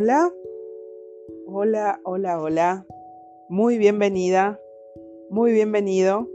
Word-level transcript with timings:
Hola, 0.00 0.32
hola, 1.48 2.00
hola, 2.04 2.40
hola. 2.40 2.86
Muy 3.48 3.78
bienvenida, 3.78 4.60
muy 5.28 5.50
bienvenido. 5.50 6.28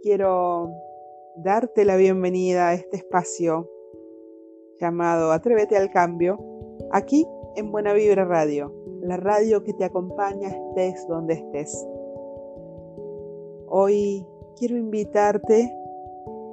Quiero 0.00 0.70
darte 1.38 1.84
la 1.84 1.96
bienvenida 1.96 2.68
a 2.68 2.74
este 2.74 2.98
espacio 2.98 3.68
llamado 4.80 5.32
Atrévete 5.32 5.76
al 5.76 5.90
Cambio, 5.90 6.38
aquí 6.92 7.26
en 7.56 7.72
Buena 7.72 7.94
Vibra 7.94 8.24
Radio, 8.24 8.72
la 9.00 9.16
radio 9.16 9.64
que 9.64 9.74
te 9.74 9.82
acompaña 9.82 10.46
estés 10.46 11.04
donde 11.08 11.34
estés. 11.34 11.84
Hoy 13.66 14.24
quiero 14.56 14.76
invitarte, 14.76 15.68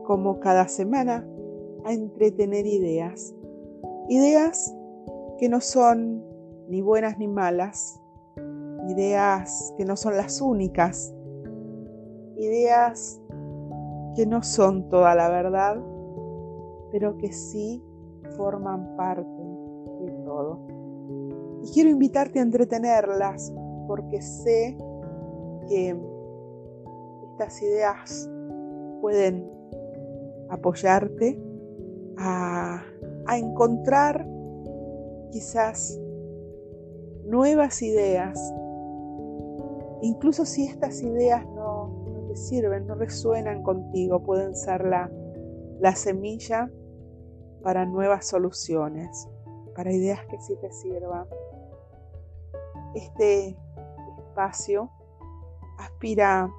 como 0.05 0.39
cada 0.39 0.67
semana, 0.69 1.23
a 1.83 1.93
entretener 1.93 2.65
ideas. 2.65 3.31
Ideas 4.09 4.75
que 5.37 5.49
no 5.49 5.61
son 5.61 6.23
ni 6.69 6.81
buenas 6.81 7.17
ni 7.17 7.27
malas, 7.27 8.01
ideas 8.89 9.73
que 9.77 9.85
no 9.85 9.95
son 9.95 10.17
las 10.17 10.41
únicas, 10.41 11.13
ideas 12.37 13.21
que 14.15 14.25
no 14.25 14.43
son 14.43 14.89
toda 14.89 15.15
la 15.15 15.29
verdad, 15.29 15.77
pero 16.91 17.17
que 17.17 17.31
sí 17.31 17.83
forman 18.37 18.95
parte 18.95 19.43
de 20.01 20.11
todo. 20.23 20.59
Y 21.63 21.71
quiero 21.73 21.89
invitarte 21.89 22.39
a 22.39 22.43
entretenerlas 22.43 23.53
porque 23.87 24.21
sé 24.21 24.77
que 25.67 25.97
estas 27.31 27.61
ideas 27.61 28.29
pueden 29.01 29.49
apoyarte 30.49 31.39
a, 32.17 32.81
a 33.25 33.37
encontrar 33.37 34.25
quizás 35.35 35.99
nuevas 37.25 37.81
ideas, 37.81 38.39
incluso 40.01 40.45
si 40.45 40.65
estas 40.65 41.01
ideas 41.01 41.45
no, 41.47 41.91
te 42.29 42.37
sirven, 42.37 42.87
no 42.87 42.95
resuenan 42.95 43.61
contigo, 43.61 44.23
pueden 44.23 44.55
ser 44.55 44.85
la, 44.85 45.11
la 45.81 45.93
semilla 45.93 46.71
para 47.63 47.85
nuevas 47.85 48.25
soluciones, 48.25 49.27
para 49.75 49.91
ideas 49.91 50.25
que 50.27 50.39
sí 50.39 50.55
te 50.61 50.71
sirvan. 50.71 51.27
Este 52.93 53.57
espacio 54.29 54.89
aspira 55.77 56.49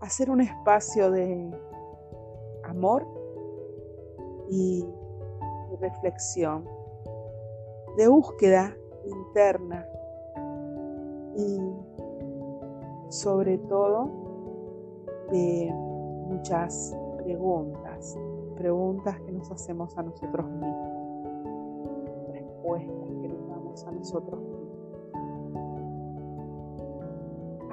a 0.00 0.08
ser 0.08 0.30
un 0.30 0.40
espacio 0.40 1.10
de 1.10 1.50
amor 2.64 3.06
y 4.48 4.86
reflexión 5.82 6.75
de 7.96 8.08
búsqueda 8.08 8.76
interna 9.04 9.86
y 11.36 11.58
sobre 13.08 13.58
todo 13.58 14.10
de 15.30 15.70
muchas 16.28 16.96
preguntas, 17.18 18.16
preguntas 18.56 19.20
que 19.20 19.32
nos 19.32 19.50
hacemos 19.50 19.96
a 19.96 20.02
nosotros 20.02 20.46
mismos, 20.50 20.92
respuestas 22.32 23.08
que 23.20 23.28
nos 23.28 23.48
damos 23.48 23.86
a 23.86 23.92
nosotros 23.92 24.40
mismos. 24.40 24.66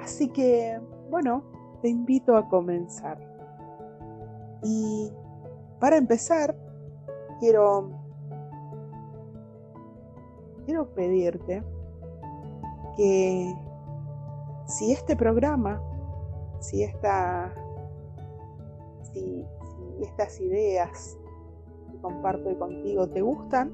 Así 0.00 0.28
que, 0.28 0.80
bueno, 1.10 1.42
te 1.80 1.88
invito 1.88 2.36
a 2.36 2.48
comenzar. 2.48 3.18
Y 4.62 5.10
para 5.80 5.96
empezar, 5.96 6.54
quiero 7.40 8.03
quiero 10.64 10.88
pedirte 10.94 11.62
que 12.96 13.54
si 14.66 14.92
este 14.92 15.16
programa, 15.16 15.80
si, 16.60 16.82
esta, 16.82 17.52
si, 19.12 19.44
estas 20.00 20.40
ideas 20.40 21.18
que 21.90 21.98
comparto 22.00 22.58
contigo 22.58 23.08
te 23.08 23.22
gustan, 23.22 23.72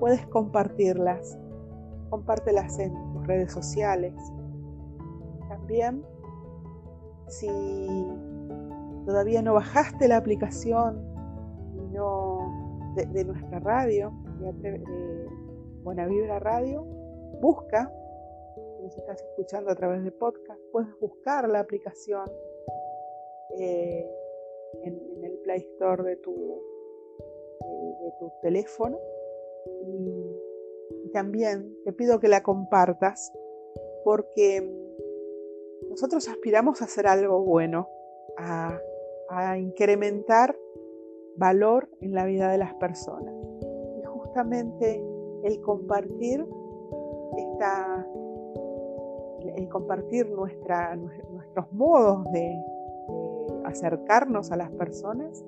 puedes 0.00 0.26
compartirlas. 0.26 1.38
Compártelas 2.10 2.78
en 2.78 2.92
tus 3.12 3.26
redes 3.26 3.52
sociales. 3.52 4.14
También, 5.48 6.04
si 7.28 7.48
todavía 9.04 9.42
no 9.42 9.54
bajaste 9.54 10.06
la 10.06 10.16
aplicación 10.18 11.06
de, 13.12 13.24
nuestra 13.24 13.60
radio, 13.60 14.12
Buena 15.86 16.04
Vibra 16.08 16.40
Radio, 16.40 16.84
busca, 17.40 17.88
si 18.56 18.82
nos 18.82 18.98
estás 18.98 19.22
escuchando 19.22 19.70
a 19.70 19.76
través 19.76 20.02
de 20.02 20.10
podcast, 20.10 20.60
puedes 20.72 20.90
buscar 20.98 21.48
la 21.48 21.60
aplicación 21.60 22.24
eh, 23.56 24.10
en, 24.82 25.24
el 25.24 25.38
Play 25.44 25.60
Store 25.74 26.02
de 26.02 26.16
tu, 26.16 26.60
teléfono 28.42 28.98
y, 29.86 31.12
también 31.12 31.72
te 31.84 31.92
pido 31.92 32.18
que 32.18 32.26
la 32.26 32.42
compartas 32.42 33.32
porque 34.02 34.68
nosotros 35.88 36.28
aspiramos 36.28 36.82
a 36.82 36.86
hacer 36.86 37.06
algo 37.06 37.44
bueno, 37.44 37.88
a 38.36 39.56
incrementar 39.56 40.58
valor 41.36 41.88
en 42.00 42.12
la 42.12 42.24
vida 42.24 42.50
de 42.50 42.58
las 42.58 42.74
personas. 42.74 43.32
Y 44.00 44.04
justamente 44.04 45.15
el 45.46 45.60
compartir 45.60 46.44
esta, 47.36 48.06
el 49.56 49.68
compartir 49.68 50.28
nuestra, 50.30 50.96
nuestros 50.96 51.72
modos 51.72 52.24
de, 52.32 52.62
acercarnos 53.64 54.52
a 54.52 54.56
las 54.56 54.70
personas 54.72 55.44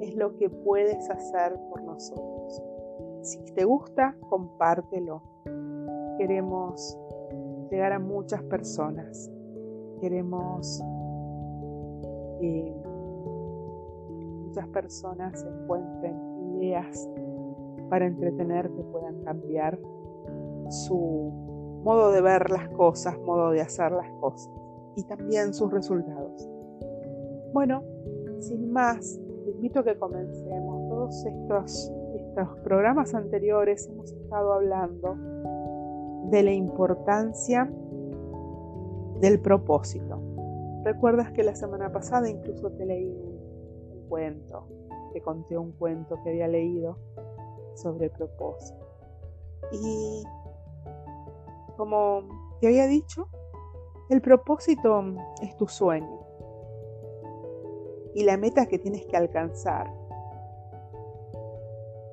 es 0.00 0.14
lo 0.14 0.36
que 0.36 0.48
puedes 0.48 1.08
hacer 1.10 1.58
por 1.70 1.82
nosotros. 1.82 2.62
Si 3.22 3.38
te 3.54 3.64
gusta, 3.64 4.16
compártelo. 4.28 5.22
Queremos 6.18 6.98
llegar 7.70 7.92
a 7.92 7.98
muchas 7.98 8.42
personas. 8.44 9.30
Queremos 10.00 10.82
que 12.40 12.74
muchas 14.46 14.68
personas 14.68 15.44
encuentren 15.44 16.16
ideas 16.56 17.08
para 17.90 18.06
entretenerte 18.06 18.82
puedan 18.84 19.22
cambiar 19.24 19.78
su 20.70 21.80
modo 21.84 22.12
de 22.12 22.20
ver 22.22 22.50
las 22.50 22.68
cosas, 22.70 23.18
modo 23.18 23.50
de 23.50 23.60
hacer 23.60 23.90
las 23.92 24.10
cosas 24.20 24.50
y 24.96 25.04
también 25.04 25.52
sus 25.52 25.70
resultados. 25.70 26.48
Bueno, 27.52 27.82
sin 28.38 28.72
más, 28.72 29.20
te 29.44 29.50
invito 29.50 29.80
a 29.80 29.84
que 29.84 29.98
comencemos. 29.98 30.88
Todos 30.88 31.24
estos, 31.26 31.92
estos 32.14 32.58
programas 32.62 33.14
anteriores 33.14 33.88
hemos 33.88 34.12
estado 34.12 34.52
hablando 34.52 35.16
de 36.30 36.42
la 36.42 36.52
importancia 36.52 37.70
del 39.20 39.40
propósito. 39.40 40.20
Recuerdas 40.84 41.32
que 41.32 41.42
la 41.42 41.54
semana 41.54 41.92
pasada 41.92 42.30
incluso 42.30 42.70
te 42.70 42.86
leí 42.86 43.06
un 43.06 44.08
cuento, 44.08 44.66
te 45.12 45.20
conté 45.20 45.58
un 45.58 45.72
cuento 45.72 46.18
que 46.22 46.30
había 46.30 46.48
leído 46.48 46.96
sobre 47.74 48.10
propósito. 48.10 48.86
Y 49.72 50.24
como 51.76 52.22
te 52.60 52.68
había 52.68 52.86
dicho, 52.86 53.28
el 54.10 54.20
propósito 54.20 55.04
es 55.40 55.56
tu 55.56 55.68
sueño 55.68 56.20
y 58.14 58.24
la 58.24 58.36
meta 58.36 58.66
que 58.66 58.78
tienes 58.78 59.06
que 59.06 59.16
alcanzar. 59.16 59.92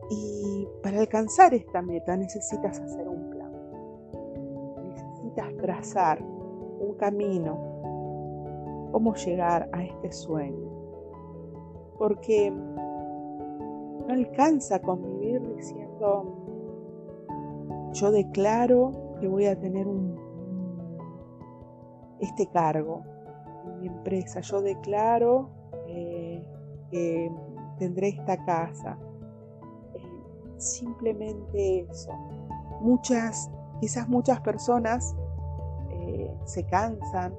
Y 0.10 0.68
para 0.82 1.00
alcanzar 1.00 1.54
esta 1.54 1.82
meta 1.82 2.16
necesitas 2.16 2.80
hacer 2.80 3.08
un 3.08 3.30
plan. 3.30 3.52
Necesitas 4.88 5.58
trazar 5.58 6.22
un 6.22 6.96
camino, 6.98 7.58
cómo 8.92 9.14
llegar 9.16 9.70
a 9.74 9.84
este 9.84 10.12
sueño. 10.12 10.70
Porque 11.98 12.52
no 12.52 14.14
alcanza 14.14 14.80
con 14.82 15.02
vivir 15.02 15.27
diciendo, 15.42 16.36
yo 17.94 18.12
declaro 18.12 18.92
que 19.20 19.28
voy 19.28 19.46
a 19.46 19.60
tener 19.60 19.88
este 22.20 22.48
cargo 22.48 23.04
en 23.66 23.80
mi 23.82 23.88
empresa, 23.88 24.42
yo 24.42 24.62
declaro 24.62 25.50
eh, 25.88 26.44
que 26.92 27.32
tendré 27.80 28.10
esta 28.10 28.44
casa. 28.46 28.98
Eh, 29.94 30.00
simplemente 30.58 31.88
eso. 31.90 32.12
Muchas, 32.82 33.50
quizás 33.80 34.08
muchas 34.08 34.40
personas 34.42 35.16
eh, 35.92 36.32
se 36.46 36.64
cansan 36.66 37.34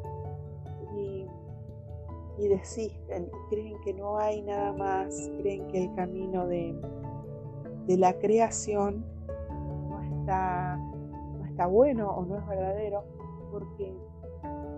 y 2.38 2.46
desisten 2.46 3.28
creen 3.50 3.76
que 3.84 3.92
no 3.92 4.18
hay 4.18 4.42
nada 4.42 4.72
más, 4.72 5.30
creen 5.38 5.66
que 5.68 5.84
el 5.84 5.94
camino 5.94 6.46
de, 6.46 6.74
de 7.88 7.96
la 7.96 8.12
creación 8.18 9.04
no 9.88 10.00
está 10.00 10.78
está 11.58 11.66
bueno 11.66 12.08
o 12.08 12.24
no 12.24 12.38
es 12.38 12.46
verdadero, 12.46 13.02
porque 13.50 13.92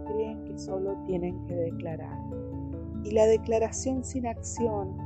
creen 0.07 0.45
que 0.47 0.57
solo 0.57 0.97
tienen 1.05 1.45
que 1.45 1.55
declarar. 1.55 2.19
Y 3.05 3.11
la 3.11 3.27
declaración 3.27 4.03
sin 4.03 4.27
acción 4.27 4.97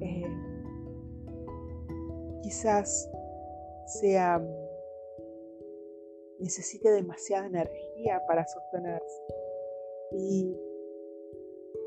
eh, 0.00 0.24
quizás 2.42 3.10
sea 4.00 4.42
necesite 6.38 6.90
demasiada 6.92 7.46
energía 7.46 8.22
para 8.26 8.46
sostenerse. 8.46 9.22
Y, 10.12 10.56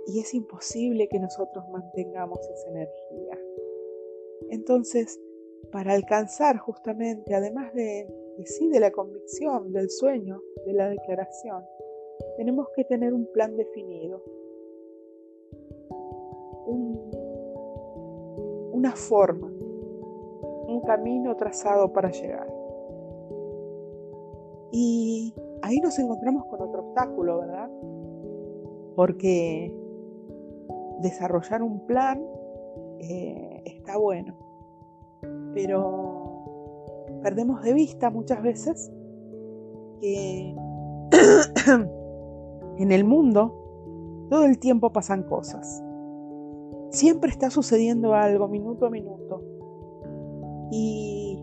y 0.06 0.20
es 0.20 0.36
imposible 0.36 1.08
que 1.08 1.20
nosotros 1.20 1.68
mantengamos 1.70 2.40
esa 2.48 2.70
energía. 2.70 3.40
Entonces, 4.50 5.20
para 5.72 5.94
alcanzar 5.94 6.58
justamente, 6.58 7.34
además 7.34 7.74
de, 7.74 8.08
sí, 8.46 8.70
de 8.70 8.80
la 8.80 8.92
convicción, 8.92 9.72
del 9.72 9.90
sueño, 9.90 10.42
de 10.66 10.74
la 10.74 10.90
declaración, 10.90 11.64
tenemos 12.38 12.68
que 12.76 12.84
tener 12.86 13.14
un 13.14 13.28
plan 13.34 13.56
definido, 13.56 14.24
una 18.74 18.96
forma, 18.96 19.48
un 20.68 20.82
camino 20.86 21.36
trazado 21.36 21.92
para 21.92 22.12
llegar. 22.12 22.48
Y 24.72 25.34
ahí 25.62 25.80
nos 25.80 25.98
encontramos 26.00 26.46
con 26.46 26.62
otro 26.62 26.88
obstáculo, 26.88 27.40
¿verdad? 27.40 27.70
Porque 28.96 29.74
desarrollar 31.02 31.62
un 31.62 31.86
plan 31.86 32.26
eh, 33.00 33.53
está 33.66 33.98
bueno, 33.98 34.36
pero 35.54 36.44
perdemos 37.22 37.62
de 37.64 37.74
vista 37.74 38.10
muchas 38.10 38.42
veces 38.42 38.92
que 40.02 40.56
en 42.78 42.92
el 42.92 43.04
mundo 43.04 44.28
todo 44.30 44.46
el 44.46 44.60
tiempo 44.60 44.92
pasan 44.92 45.24
cosas. 45.24 45.84
Siempre 46.90 47.30
está 47.30 47.50
sucediendo 47.50 48.14
algo 48.14 48.48
minuto 48.48 48.86
a 48.86 48.90
minuto. 48.90 49.42
Y, 50.72 51.40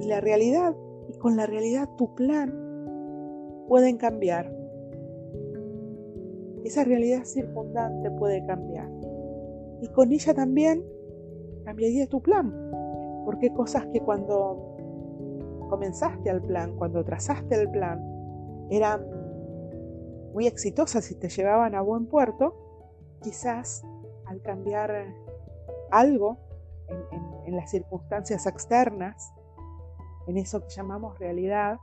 la 0.00 0.20
realidad, 0.20 0.74
y 1.08 1.18
con 1.18 1.36
la 1.36 1.46
realidad 1.46 1.88
tu 1.96 2.14
plan, 2.14 2.52
pueden 3.68 3.96
cambiar. 3.96 4.54
Esa 6.64 6.84
realidad 6.84 7.24
circundante 7.24 8.10
puede 8.12 8.44
cambiar. 8.46 8.90
Y 9.80 9.88
con 9.88 10.12
ella 10.12 10.34
también 10.34 10.84
cambiaría 11.64 12.06
tu 12.06 12.22
plan. 12.22 12.52
Porque 13.24 13.52
cosas 13.52 13.86
que 13.86 14.00
cuando 14.00 14.74
comenzaste 15.68 16.30
al 16.30 16.42
plan, 16.42 16.76
cuando 16.76 17.04
trazaste 17.04 17.54
el 17.54 17.70
plan, 17.70 18.00
eran 18.70 19.04
muy 20.32 20.46
exitosas 20.46 21.10
y 21.10 21.14
te 21.14 21.28
llevaban 21.28 21.74
a 21.74 21.80
buen 21.80 22.06
puerto, 22.06 22.54
quizás 23.22 23.84
al 24.26 24.42
cambiar 24.42 25.14
algo 25.90 26.38
en, 27.46 27.56
las 27.56 27.70
circunstancias 27.70 28.46
externas, 28.46 29.32
en 30.26 30.38
eso 30.38 30.60
que 30.60 30.68
llamamos 30.70 31.18
realidad, 31.18 31.78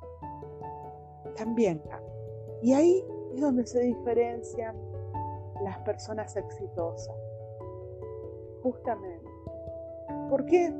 también 1.35 1.79
cambia. 1.79 2.11
Y 2.61 2.73
ahí 2.73 3.05
es 3.33 3.41
donde 3.41 3.65
se 3.65 3.79
diferencian 3.79 4.75
las 5.63 5.77
personas 5.79 6.35
exitosas. 6.35 7.15
Justamente. 8.61 9.30
¿Por 10.31 10.45
qué? 10.45 10.73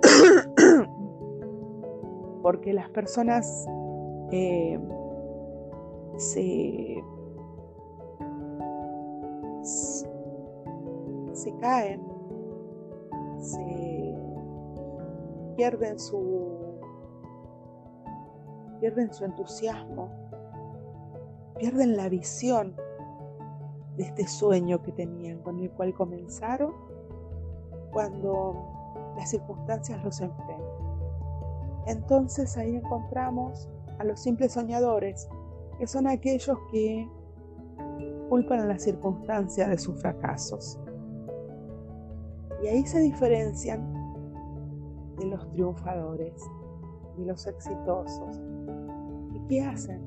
Porque 2.42 2.72
las 2.72 2.88
personas 2.88 3.66
eh, 4.30 4.80
se, 6.16 7.04
se 11.34 11.56
caen, 11.58 12.00
se 13.40 14.14
pierden 15.56 15.98
su 15.98 16.78
pierden 18.80 19.12
su 19.12 19.26
entusiasmo, 19.26 20.08
pierden 21.58 21.94
la 21.94 22.08
visión 22.08 22.74
de 23.98 24.04
este 24.04 24.26
sueño 24.26 24.82
que 24.82 24.92
tenían, 24.92 25.42
con 25.42 25.58
el 25.58 25.70
cual 25.72 25.92
comenzaron 25.92 26.95
cuando 27.96 28.54
las 29.16 29.30
circunstancias 29.30 30.04
los 30.04 30.20
enfrentan. 30.20 30.66
Entonces 31.86 32.54
ahí 32.58 32.76
encontramos 32.76 33.70
a 33.98 34.04
los 34.04 34.20
simples 34.20 34.52
soñadores, 34.52 35.30
que 35.78 35.86
son 35.86 36.06
aquellos 36.06 36.58
que 36.70 37.08
culpan 38.28 38.60
a 38.60 38.66
las 38.66 38.82
circunstancias 38.82 39.70
de 39.70 39.78
sus 39.78 39.98
fracasos. 39.98 40.78
Y 42.62 42.66
ahí 42.66 42.84
se 42.84 43.00
diferencian 43.00 43.80
de 45.18 45.28
los 45.28 45.50
triunfadores, 45.52 46.34
de 47.16 47.24
los 47.24 47.46
exitosos. 47.46 48.42
¿Y 49.32 49.40
qué 49.48 49.62
hacen? 49.62 50.06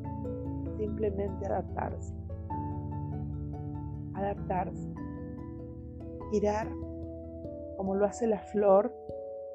Simplemente 0.77 1.43
adaptarse. 1.47 2.13
Adaptarse. 4.13 4.93
Girar 6.29 6.69
como 7.79 7.95
lo 7.95 8.05
hace 8.05 8.27
la 8.27 8.41
flor 8.41 8.93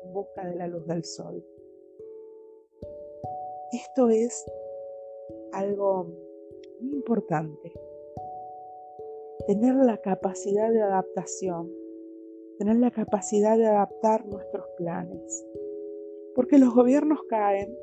en 0.03 0.15
busca 0.15 0.47
de 0.47 0.55
la 0.55 0.67
luz 0.67 0.87
del 0.87 1.05
sol. 1.05 1.44
Esto 3.71 4.09
es 4.09 4.50
algo 5.53 6.05
muy 6.81 6.94
importante. 6.94 7.71
Tener 9.47 9.75
la 9.75 9.99
capacidad 9.99 10.73
de 10.73 10.81
adaptación, 10.81 11.71
tener 12.56 12.76
la 12.76 12.91
capacidad 12.91 13.59
de 13.59 13.67
adaptar 13.67 14.25
nuestros 14.25 14.69
planes. 14.79 15.47
Porque 16.35 16.56
los 16.56 16.75
gobiernos 16.75 17.19
caen, 17.29 17.77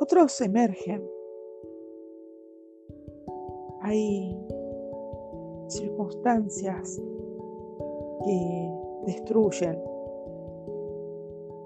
otros 0.00 0.40
emergen. 0.40 1.06
Hay 3.82 4.34
circunstancias 5.68 6.98
que 8.26 8.72
destruyen. 9.06 9.78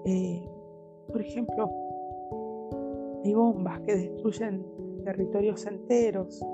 Eh, 0.05 0.47
por 1.11 1.21
ejemplo, 1.21 1.69
hay 3.23 3.33
bombas 3.33 3.79
que 3.81 3.95
destruyen 3.95 4.65
territorios 5.03 5.65
enteros, 5.65 6.45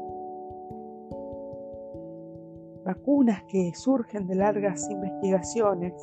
vacunas 2.85 3.43
que 3.49 3.73
surgen 3.75 4.27
de 4.27 4.35
largas 4.35 4.89
investigaciones, 4.89 5.93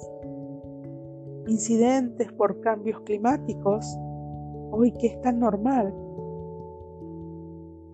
incidentes 1.46 2.32
por 2.32 2.60
cambios 2.60 3.00
climáticos, 3.00 3.86
hoy 4.70 4.92
que 4.92 5.08
es 5.08 5.20
tan 5.22 5.38
normal. 5.40 5.94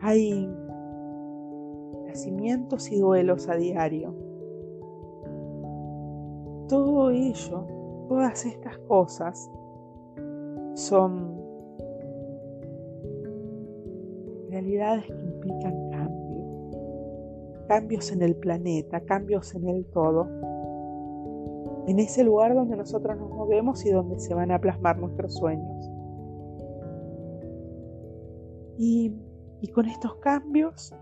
Hay 0.00 0.48
nacimientos 2.06 2.90
y 2.90 2.98
duelos 2.98 3.48
a 3.48 3.54
diario. 3.54 4.29
Todo 6.70 7.10
ello, 7.10 7.66
todas 8.08 8.46
estas 8.46 8.78
cosas 8.86 9.50
son 10.74 11.36
realidades 14.48 15.04
que 15.06 15.20
implican 15.20 15.90
cambio, 15.90 17.66
cambios 17.66 18.12
en 18.12 18.22
el 18.22 18.36
planeta, 18.36 19.00
cambios 19.00 19.52
en 19.56 19.68
el 19.68 19.84
todo, 19.86 20.28
en 21.88 21.98
ese 21.98 22.22
lugar 22.22 22.54
donde 22.54 22.76
nosotros 22.76 23.18
nos 23.18 23.30
movemos 23.30 23.84
y 23.84 23.90
donde 23.90 24.20
se 24.20 24.32
van 24.32 24.52
a 24.52 24.60
plasmar 24.60 24.96
nuestros 24.96 25.34
sueños. 25.34 25.90
Y, 28.78 29.12
y 29.60 29.68
con 29.72 29.86
estos 29.86 30.14
cambios, 30.18 30.94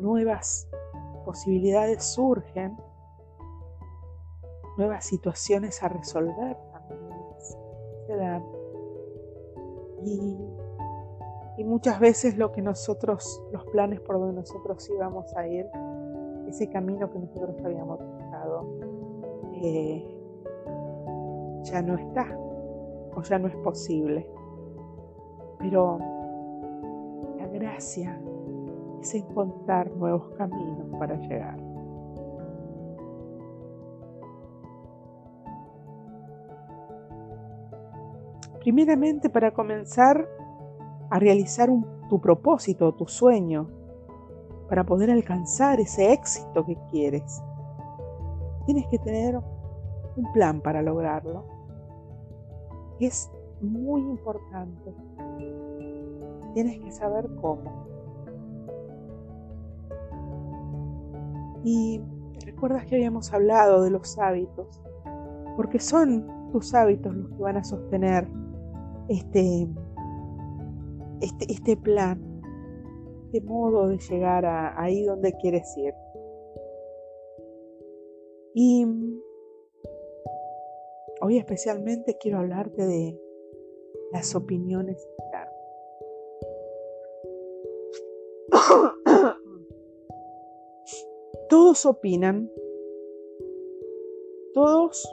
nuevas 0.00 0.68
posibilidades 1.22 2.04
surgen, 2.04 2.76
nuevas 4.76 5.04
situaciones 5.04 5.82
a 5.82 5.88
resolver 5.88 6.56
también 6.72 7.00
se 8.06 8.16
dan. 8.16 8.44
Y, 10.04 10.38
muchas 11.64 12.00
veces 12.00 12.36
lo 12.36 12.50
que 12.50 12.60
nosotros, 12.60 13.40
los 13.52 13.64
planes 13.66 14.00
por 14.00 14.18
donde 14.18 14.40
nosotros 14.40 14.90
íbamos 14.90 15.32
a 15.36 15.46
ir, 15.46 15.64
ese 16.48 16.68
camino 16.68 17.08
que 17.10 17.20
nosotros 17.20 17.54
habíamos 17.64 18.00
buscado, 18.00 18.66
eh, 19.62 20.04
ya 21.62 21.82
no 21.82 21.94
está 21.94 22.36
o 23.14 23.22
ya 23.22 23.38
no 23.38 23.46
es 23.46 23.56
posible. 23.56 24.28
Pero 25.60 25.98
la 27.38 27.46
gracia 27.46 28.20
encontrar 29.14 29.90
nuevos 29.96 30.30
caminos 30.36 30.86
para 30.98 31.16
llegar. 31.16 31.58
Primeramente 38.60 39.28
para 39.28 39.52
comenzar 39.52 40.28
a 41.10 41.18
realizar 41.18 41.68
tu 42.08 42.20
propósito, 42.20 42.94
tu 42.94 43.06
sueño, 43.06 43.68
para 44.68 44.84
poder 44.84 45.10
alcanzar 45.10 45.80
ese 45.80 46.12
éxito 46.12 46.64
que 46.64 46.78
quieres. 46.90 47.42
Tienes 48.64 48.86
que 48.86 48.98
tener 48.98 49.36
un 49.36 50.32
plan 50.32 50.60
para 50.60 50.80
lograrlo. 50.80 51.44
Es 53.00 53.30
muy 53.60 54.00
importante. 54.02 54.94
Tienes 56.54 56.78
que 56.78 56.92
saber 56.92 57.28
cómo. 57.40 57.91
Y 61.64 62.00
recuerdas 62.44 62.86
que 62.86 62.96
habíamos 62.96 63.32
hablado 63.32 63.82
de 63.82 63.90
los 63.90 64.18
hábitos, 64.18 64.80
porque 65.56 65.78
son 65.78 66.50
tus 66.50 66.74
hábitos 66.74 67.14
los 67.14 67.30
que 67.30 67.42
van 67.42 67.56
a 67.56 67.64
sostener 67.64 68.28
este, 69.08 69.68
este, 71.20 71.52
este 71.52 71.76
plan, 71.76 72.20
este 73.26 73.40
modo 73.42 73.88
de 73.88 73.98
llegar 73.98 74.44
ahí 74.76 75.04
donde 75.04 75.32
quieres 75.34 75.76
ir. 75.76 75.94
Y 78.54 78.86
hoy 81.20 81.38
especialmente 81.38 82.18
quiero 82.20 82.38
hablarte 82.38 82.86
de 82.86 83.18
las 84.12 84.34
opiniones 84.34 85.08
Todos 91.52 91.84
opinan, 91.84 92.50
todos 94.54 95.06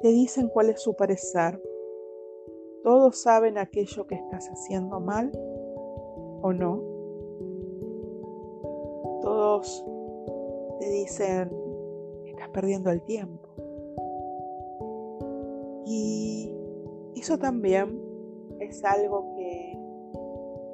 te 0.00 0.10
dicen 0.10 0.48
cuál 0.48 0.70
es 0.70 0.80
su 0.80 0.94
parecer, 0.94 1.60
todos 2.84 3.20
saben 3.20 3.58
aquello 3.58 4.06
que 4.06 4.14
estás 4.14 4.46
haciendo 4.46 5.00
mal 5.00 5.32
o 6.40 6.52
no, 6.52 6.80
todos 9.22 9.84
te 10.78 10.88
dicen 10.88 11.50
que 12.22 12.30
estás 12.30 12.48
perdiendo 12.50 12.92
el 12.92 13.02
tiempo. 13.02 13.48
Y 15.84 16.54
eso 17.16 17.38
también 17.38 18.00
es 18.60 18.84
algo 18.84 19.34
que 19.34 19.76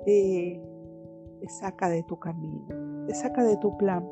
te, 0.04 0.62
te 1.40 1.49
saca 1.49 1.88
de 1.88 2.02
tu 2.02 2.18
camino, 2.18 3.06
te 3.06 3.14
saca 3.14 3.42
de 3.42 3.56
tu 3.56 3.75
plan 3.78 4.06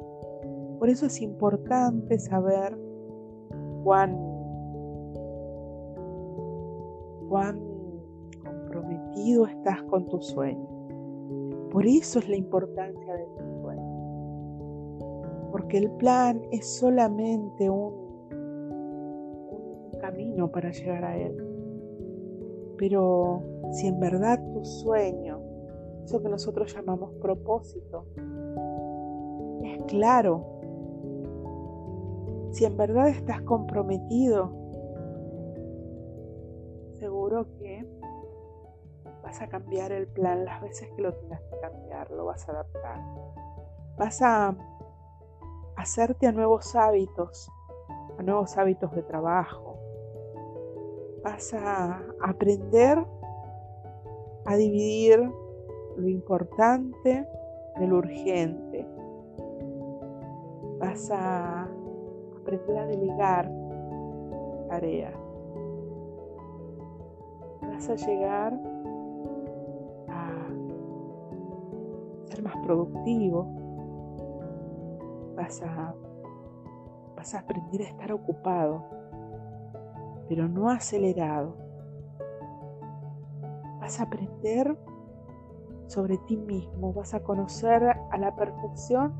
por 0.80 0.88
eso 0.88 1.06
es 1.06 1.20
importante 1.20 2.18
saber 2.18 2.75
cuán, 3.84 4.16
cuán 7.28 7.60
comprometido 8.42 9.44
estás 9.44 9.82
con 9.82 10.08
tu 10.08 10.22
sueño. 10.22 10.66
Por 11.70 11.87
eso 11.87 12.18
es 12.18 12.30
la 12.30 12.37
importancia 12.37 13.12
de 13.14 13.26
tu 13.26 13.60
sueño. 13.60 15.50
Porque 15.52 15.76
el 15.76 15.90
plan 15.99 16.40
es 16.50 16.78
solamente 16.78 17.68
un, 17.68 17.92
un 19.50 20.00
camino 20.00 20.50
para 20.50 20.70
llegar 20.70 21.04
a 21.04 21.14
él. 21.18 21.37
Pero 22.78 23.42
si 23.72 23.87
en 23.87 24.00
verdad 24.00 24.42
tu 24.54 24.64
sueño, 24.64 25.42
eso 26.04 26.22
que 26.22 26.30
nosotros 26.30 26.75
llamamos 26.75 27.12
propósito, 27.20 28.06
es 29.62 29.84
claro 29.84 30.60
si 32.50 32.64
en 32.64 32.76
verdad 32.76 33.09
estás 33.09 33.40
comprometido, 33.42 34.52
seguro 36.99 37.47
que 37.59 37.87
vas 39.23 39.40
a 39.40 39.49
cambiar 39.49 39.92
el 39.92 40.09
plan 40.09 40.45
las 40.45 40.61
veces 40.61 40.88
que 40.97 41.02
lo 41.02 41.14
tengas 41.14 41.40
que 41.42 41.59
cambiar, 41.61 42.11
lo 42.11 42.26
vas 42.26 42.49
a 42.49 42.52
adaptar. 42.52 43.00
Vas 43.97 44.21
a 44.23 44.57
hacerte 45.76 46.26
a 46.26 46.33
nuevos 46.33 46.75
hábitos, 46.75 47.50
a 48.19 48.23
nuevos 48.23 48.57
hábitos 48.59 48.92
de 48.95 49.02
trabajo. 49.02 49.78
Vas 51.23 51.54
a 51.54 52.02
aprender 52.23 52.99
a 54.47 54.57
dividir 54.57 55.21
lo 55.97 56.09
importante 56.09 57.26
de 57.78 57.87
lo 57.87 57.99
urgente. 57.99 58.87
Vas 60.78 61.11
a 61.12 61.69
aprender 62.40 62.78
a 62.78 62.87
delegar 62.87 63.50
tareas. 64.68 65.14
Vas 67.62 67.88
a 67.88 67.94
llegar 67.94 68.59
a 70.09 70.49
ser 72.26 72.42
más 72.42 72.56
productivo. 72.64 73.47
Vas 75.37 75.62
a, 75.62 75.94
vas 77.16 77.35
a 77.35 77.40
aprender 77.40 77.82
a 77.82 77.85
estar 77.85 78.12
ocupado, 78.12 78.85
pero 80.28 80.49
no 80.49 80.68
acelerado. 80.68 81.54
Vas 83.80 83.99
a 84.00 84.04
aprender 84.04 84.76
sobre 85.87 86.18
ti 86.18 86.37
mismo, 86.37 86.92
vas 86.92 87.14
a 87.14 87.20
conocer 87.20 87.82
a 87.82 88.18
la 88.18 88.37
perfección 88.37 89.12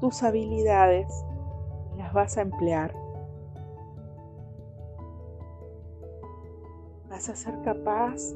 tus 0.00 0.22
habilidades 0.22 1.24
las 1.96 2.12
vas 2.12 2.36
a 2.36 2.42
emplear. 2.42 2.92
Vas 7.08 7.28
a 7.28 7.36
ser 7.36 7.60
capaz 7.62 8.34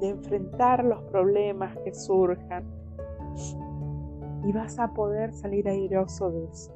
de 0.00 0.08
enfrentar 0.08 0.84
los 0.84 1.02
problemas 1.04 1.76
que 1.78 1.94
surjan 1.94 2.64
y 4.44 4.52
vas 4.52 4.78
a 4.78 4.92
poder 4.92 5.32
salir 5.32 5.68
airoso 5.68 6.30
de 6.30 6.44
eso. 6.44 6.72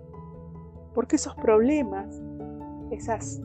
Porque 0.95 1.17
esos 1.17 1.35
problemas, 1.37 2.21
esas 2.91 3.41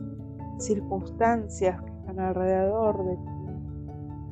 circunstancias 0.58 1.80
que 1.82 1.90
están 1.90 2.18
alrededor 2.18 3.04
de, 3.04 3.18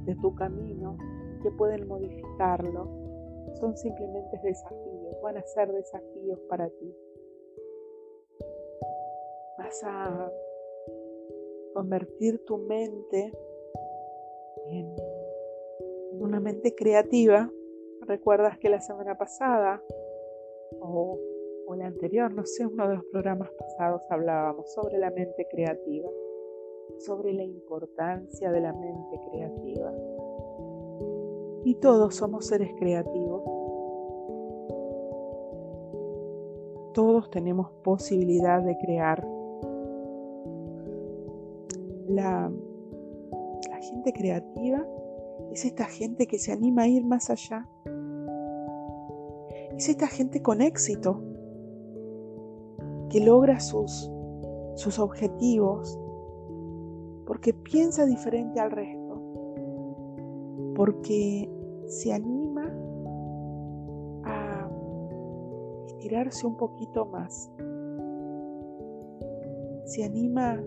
de 0.06 0.14
tu 0.20 0.34
camino, 0.34 0.96
que 1.42 1.50
pueden 1.50 1.86
modificarlo, 1.86 2.88
son 3.60 3.76
simplemente 3.76 4.40
desafíos, 4.42 5.16
van 5.22 5.36
a 5.36 5.42
ser 5.42 5.70
desafíos 5.70 6.40
para 6.48 6.68
ti 6.68 6.94
vas 9.64 9.82
a 9.84 10.30
convertir 11.72 12.44
tu 12.44 12.58
mente 12.58 13.32
en, 14.68 14.94
una 16.12 16.38
mente 16.38 16.74
creativa. 16.74 17.50
Recuerdas 18.02 18.58
que 18.58 18.68
la 18.68 18.80
semana 18.80 19.16
pasada 19.16 19.82
o, 20.80 21.18
o 21.66 21.74
la 21.74 21.86
anterior, 21.86 22.32
no 22.32 22.44
sé, 22.44 22.66
uno 22.66 22.88
de 22.88 22.96
los 22.96 23.04
programas 23.06 23.50
pasados 23.58 24.02
hablábamos 24.10 24.72
sobre 24.74 24.98
la 24.98 25.10
mente 25.10 25.46
creativa, 25.50 26.08
sobre 26.98 27.32
la 27.32 27.42
importancia 27.42 28.52
de 28.52 28.60
la 28.60 28.72
mente 28.72 29.20
creativa. 29.30 29.92
Y 31.64 31.74
todos 31.76 32.14
somos 32.16 32.46
seres 32.46 32.70
creativos. 32.78 33.42
Todos 36.92 37.30
tenemos 37.30 37.72
posibilidad 37.82 38.62
de 38.62 38.76
crear 38.76 39.33
la, 42.14 42.52
gente 43.80 44.12
creativa 44.14 44.86
es 45.52 45.66
esta 45.66 45.84
gente 45.84 46.26
que 46.26 46.38
se 46.38 46.52
anima 46.52 46.82
a 46.82 46.88
ir 46.88 47.04
más 47.04 47.28
allá. 47.28 47.68
Es 49.76 49.88
esta 49.88 50.06
gente 50.06 50.40
con 50.40 50.62
éxito 50.62 51.20
que 53.10 53.20
logra 53.20 53.60
sus, 53.60 54.10
sus 54.76 54.98
objetivos 54.98 55.98
porque 57.26 57.52
piensa 57.52 58.06
diferente 58.06 58.60
al 58.60 58.70
resto, 58.70 59.20
porque 60.74 61.50
se 61.86 62.12
anima 62.12 62.70
a 64.24 64.70
estirarse 65.86 66.46
un 66.46 66.56
poquito 66.56 67.06
más, 67.06 67.50
se 69.84 70.04
anima 70.04 70.62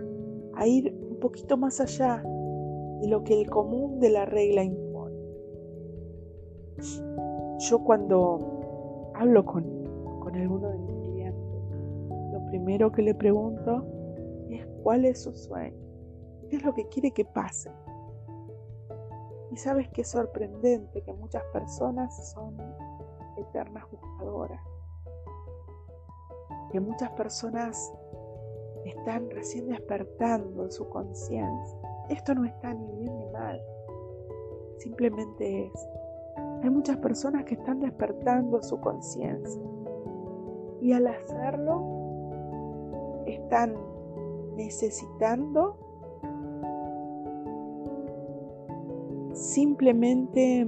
a 0.56 0.68
ir 0.68 1.07
un 1.17 1.21
poquito 1.21 1.57
más 1.57 1.81
allá 1.81 2.21
de 3.01 3.07
lo 3.07 3.24
que 3.24 3.41
el 3.41 3.50
común 3.50 4.00
de 4.00 4.12
la 4.12 4.25
regla 4.25 4.63
impone. 4.63 5.17
Yo 7.57 7.83
cuando 7.83 9.12
hablo 9.15 9.43
con, 9.43 9.63
con 10.19 10.36
alguno 10.36 10.69
de 10.69 10.77
mis 10.77 10.95
clientes, 11.09 11.62
lo 12.31 12.45
primero 12.50 12.91
que 12.91 13.01
le 13.01 13.15
pregunto 13.15 13.83
es 14.51 14.67
cuál 14.83 15.05
es 15.05 15.24
su 15.24 15.33
sueño, 15.33 15.75
qué 16.50 16.57
es 16.57 16.63
lo 16.63 16.75
que 16.75 16.88
quiere 16.89 17.09
que 17.09 17.25
pase. 17.25 17.71
Y 19.51 19.57
sabes 19.57 19.89
que 19.89 20.01
es 20.01 20.09
sorprendente 20.09 21.01
que 21.01 21.13
muchas 21.13 21.43
personas 21.51 22.31
son 22.31 22.57
eternas 23.38 23.86
buscadoras, 23.89 24.62
que 26.71 26.79
muchas 26.79 27.09
personas 27.13 27.91
están 28.89 29.29
recién 29.29 29.67
despertando 29.67 30.70
su 30.70 30.88
conciencia. 30.89 31.79
Esto 32.10 32.36
no 32.36 32.46
está 32.46 32.74
ni 32.74 32.91
bien 32.94 33.17
ni 33.17 33.25
mal, 33.27 33.62
simplemente 34.77 35.65
es. 35.65 35.89
Hay 36.63 36.70
muchas 36.70 36.98
personas 36.98 37.46
que 37.46 37.56
están 37.56 37.79
despertando 37.79 38.62
su 38.62 38.79
conciencia. 38.79 39.62
Y 40.82 40.94
al 40.94 41.08
hacerlo 41.08 43.24
están 43.25 43.75
necesitando 44.56 45.77
simplemente 49.34 50.67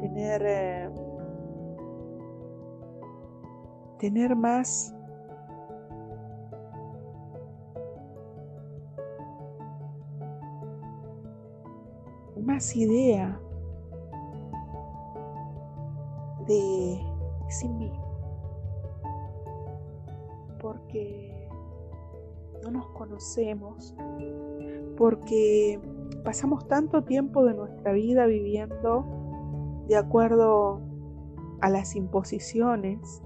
tener 0.00 0.42
eh, 0.44 0.90
tener 3.98 4.36
más 4.36 4.94
idea 12.74 13.40
de 16.46 17.00
sí 17.48 17.68
mismo. 17.68 18.04
Porque 20.60 21.48
no 22.62 22.70
nos 22.70 22.86
conocemos 22.90 23.94
porque 24.96 25.80
pasamos 26.24 26.68
tanto 26.68 27.02
tiempo 27.02 27.44
de 27.44 27.54
nuestra 27.54 27.92
vida 27.92 28.26
viviendo 28.26 29.04
de 29.88 29.96
acuerdo 29.96 30.80
a 31.60 31.68
las 31.68 31.96
imposiciones 31.96 33.22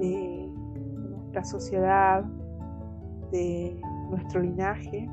de 0.00 0.50
nuestra 1.10 1.44
sociedad, 1.44 2.24
de 3.30 3.78
nuestro 4.08 4.40
linaje, 4.40 5.08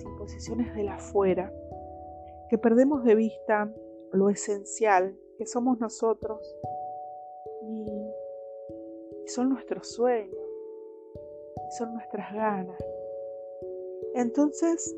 imposiciones 0.00 0.74
de 0.74 0.84
la 0.84 0.94
afuera, 0.94 1.52
que 2.48 2.56
perdemos 2.56 3.04
de 3.04 3.14
vista 3.14 3.70
lo 4.12 4.30
esencial 4.30 5.18
que 5.36 5.46
somos 5.46 5.78
nosotros 5.80 6.56
y 7.62 7.86
son 9.26 9.50
nuestros 9.50 9.88
sueños, 9.88 10.36
son 11.78 11.94
nuestras 11.94 12.32
ganas. 12.32 12.82
Entonces, 14.14 14.96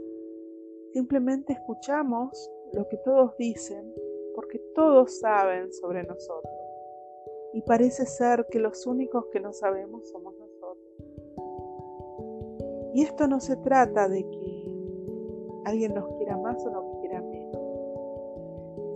simplemente 0.93 1.53
escuchamos 1.53 2.51
lo 2.73 2.89
que 2.89 2.97
todos 2.99 3.37
dicen 3.37 3.93
porque 4.35 4.59
todos 4.75 5.21
saben 5.21 5.73
sobre 5.73 6.03
nosotros 6.03 6.53
y 7.53 7.63
parece 7.63 8.05
ser 8.05 8.47
que 8.51 8.59
los 8.59 8.85
únicos 8.87 9.27
que 9.33 9.39
no 9.39 9.53
sabemos 9.53 10.09
somos 10.11 10.35
nosotros. 10.37 10.55
Y 12.95 13.03
esto 13.03 13.29
no 13.29 13.41
se 13.41 13.57
trata 13.57 14.09
de 14.09 14.23
que 14.29 14.54
alguien 15.65 15.95
nos 15.95 16.07
quiera 16.17 16.37
más 16.37 16.65
o 16.65 16.71
nos 16.71 17.01
quiera 17.01 17.21
menos. 17.21 17.59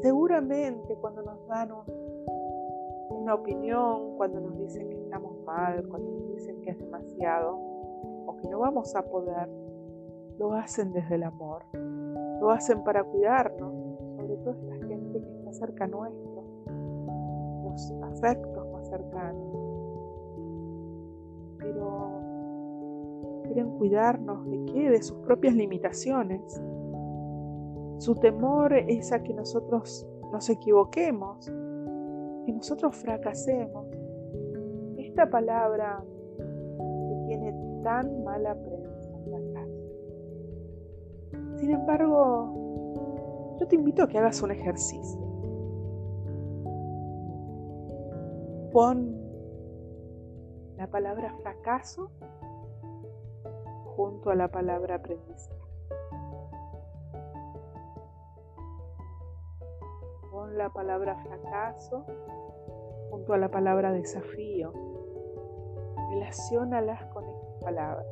Seguramente 0.02 0.94
cuando 0.96 1.22
nos 1.22 1.46
dan 1.48 1.70
una 3.10 3.34
opinión, 3.34 4.16
cuando 4.16 4.40
nos 4.40 4.58
dicen 4.58 4.88
que 4.88 4.96
estamos 4.96 5.32
mal, 5.44 5.86
cuando 5.88 6.10
nos 6.10 6.28
dicen 6.34 6.60
que 6.62 6.70
es 6.70 6.78
demasiado 6.78 7.58
o 8.26 8.36
que 8.40 8.48
no 8.48 8.60
vamos 8.60 8.94
a 8.94 9.02
poder, 9.02 9.48
lo 10.38 10.52
hacen 10.52 10.92
desde 10.92 11.16
el 11.16 11.24
amor, 11.24 11.64
lo 12.40 12.50
hacen 12.50 12.84
para 12.84 13.02
cuidarnos, 13.02 13.72
sobre 14.16 14.36
todo 14.36 14.54
esta 14.54 14.86
gente 14.86 15.20
que 15.20 15.30
está 15.38 15.52
cerca 15.52 15.86
nuestro, 15.86 16.44
los 17.64 17.92
afectos 18.02 18.68
más 18.70 18.88
cercanos. 18.88 19.67
Quieren 23.48 23.70
cuidarnos 23.78 24.48
de 24.50 24.64
qué? 24.66 24.90
De 24.90 25.02
sus 25.02 25.18
propias 25.18 25.54
limitaciones. 25.54 26.62
Su 27.98 28.14
temor 28.14 28.72
es 28.74 29.12
a 29.12 29.22
que 29.22 29.34
nosotros 29.34 30.06
nos 30.32 30.48
equivoquemos, 30.48 31.46
que 32.46 32.52
nosotros 32.52 32.94
fracasemos. 32.96 33.86
Esta 34.96 35.28
palabra 35.28 36.04
que 36.78 37.26
tiene 37.26 37.52
tan 37.82 38.22
mala 38.22 38.54
prensa 38.54 39.08
sin 41.58 41.72
embargo, 41.72 43.56
yo 43.58 43.66
te 43.66 43.74
invito 43.74 44.04
a 44.04 44.08
que 44.08 44.16
hagas 44.16 44.40
un 44.42 44.52
ejercicio. 44.52 45.20
Pon 48.72 49.16
la 50.76 50.86
palabra 50.86 51.34
fracaso 51.42 52.12
junto 53.98 54.30
a 54.30 54.36
la 54.36 54.46
palabra 54.46 54.94
aprendizaje. 54.94 55.58
Pon 60.30 60.56
la 60.56 60.70
palabra 60.70 61.16
fracaso 61.16 62.04
junto 63.10 63.32
a 63.32 63.38
la 63.38 63.50
palabra 63.50 63.90
desafío. 63.90 64.72
Relaciónalas 66.10 67.04
con 67.06 67.24
estas 67.24 67.54
palabras. 67.60 68.06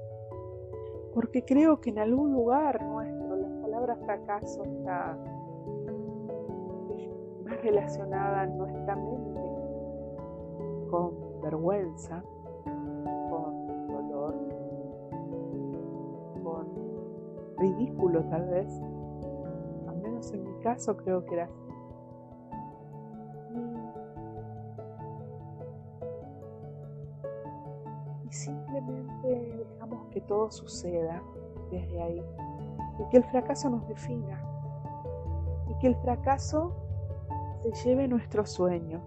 Porque 1.15 1.45
creo 1.45 1.81
que 1.81 1.91
en 1.91 2.01
algún 2.01 2.33
lugar 2.33 2.83
nuestro 2.83 3.37
palabra 3.63 3.95
fracaso 3.95 4.65
está 4.65 5.17
más 7.45 7.63
relacionada 7.63 8.47
nuestra 8.47 8.97
mente 8.97 9.41
con 10.91 11.41
vergüenza, 11.43 12.25
ridículo 17.59 18.25
tal 18.25 18.49
vez. 18.49 18.69
Al 19.89 19.97
menos 20.03 20.33
en 20.33 20.45
mi 20.45 20.61
caso 20.61 20.97
creo 20.97 21.25
que 21.25 21.35
era 21.35 21.45
así. 21.45 21.67
Y 28.29 28.33
simplemente 28.33 29.67
dejamos 29.71 30.07
que 30.11 30.21
todo 30.23 30.51
suceda 30.51 31.23
desde 31.71 32.03
ahí 32.03 32.23
y 32.99 33.09
que 33.11 33.19
el 33.19 33.25
fracaso 33.25 33.71
nos 33.71 33.87
defina 33.89 34.43
y 35.69 35.75
que 35.79 35.89
el 35.89 35.97
fracaso 35.97 36.73
se 37.63 37.73
lleve 37.85 38.09
nuestros 38.09 38.51
sueños 38.51 39.03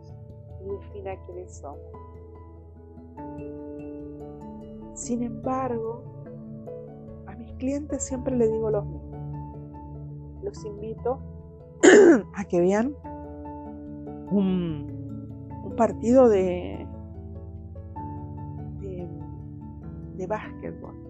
y 0.62 0.70
defina 0.70 1.16
quiénes 1.26 1.58
somos. 1.58 1.80
Sin 4.94 5.24
embargo, 5.24 6.04
clientes 7.60 8.04
siempre 8.04 8.36
les 8.36 8.52
digo 8.52 8.72
lo 8.72 8.82
mismo. 8.82 10.40
Los 10.44 10.66
invito 10.66 11.20
a 12.36 12.44
que 12.46 12.60
vean 12.60 12.96
un, 14.32 15.30
un 15.66 15.76
partido 15.76 16.28
de, 16.30 16.88
de, 20.18 20.28
básquetbol 20.28 21.10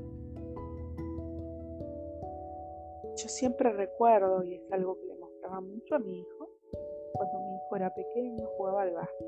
yo 3.22 3.28
siempre 3.28 3.72
recuerdo, 3.74 4.44
y 4.44 4.56
es 4.56 4.72
algo 4.72 4.98
que 4.98 5.08
le 5.08 5.16
mostraba 5.16 5.60
mucho 5.60 5.96
a 5.96 6.00
mi 6.00 6.20
hijo, 6.20 6.50
cuando 7.14 7.40
mi 7.40 7.56
hijo 7.56 7.76
era 7.76 7.94
pequeño 7.94 8.48
jugaba 8.56 8.84
al 8.84 8.94
básquet. 8.94 9.28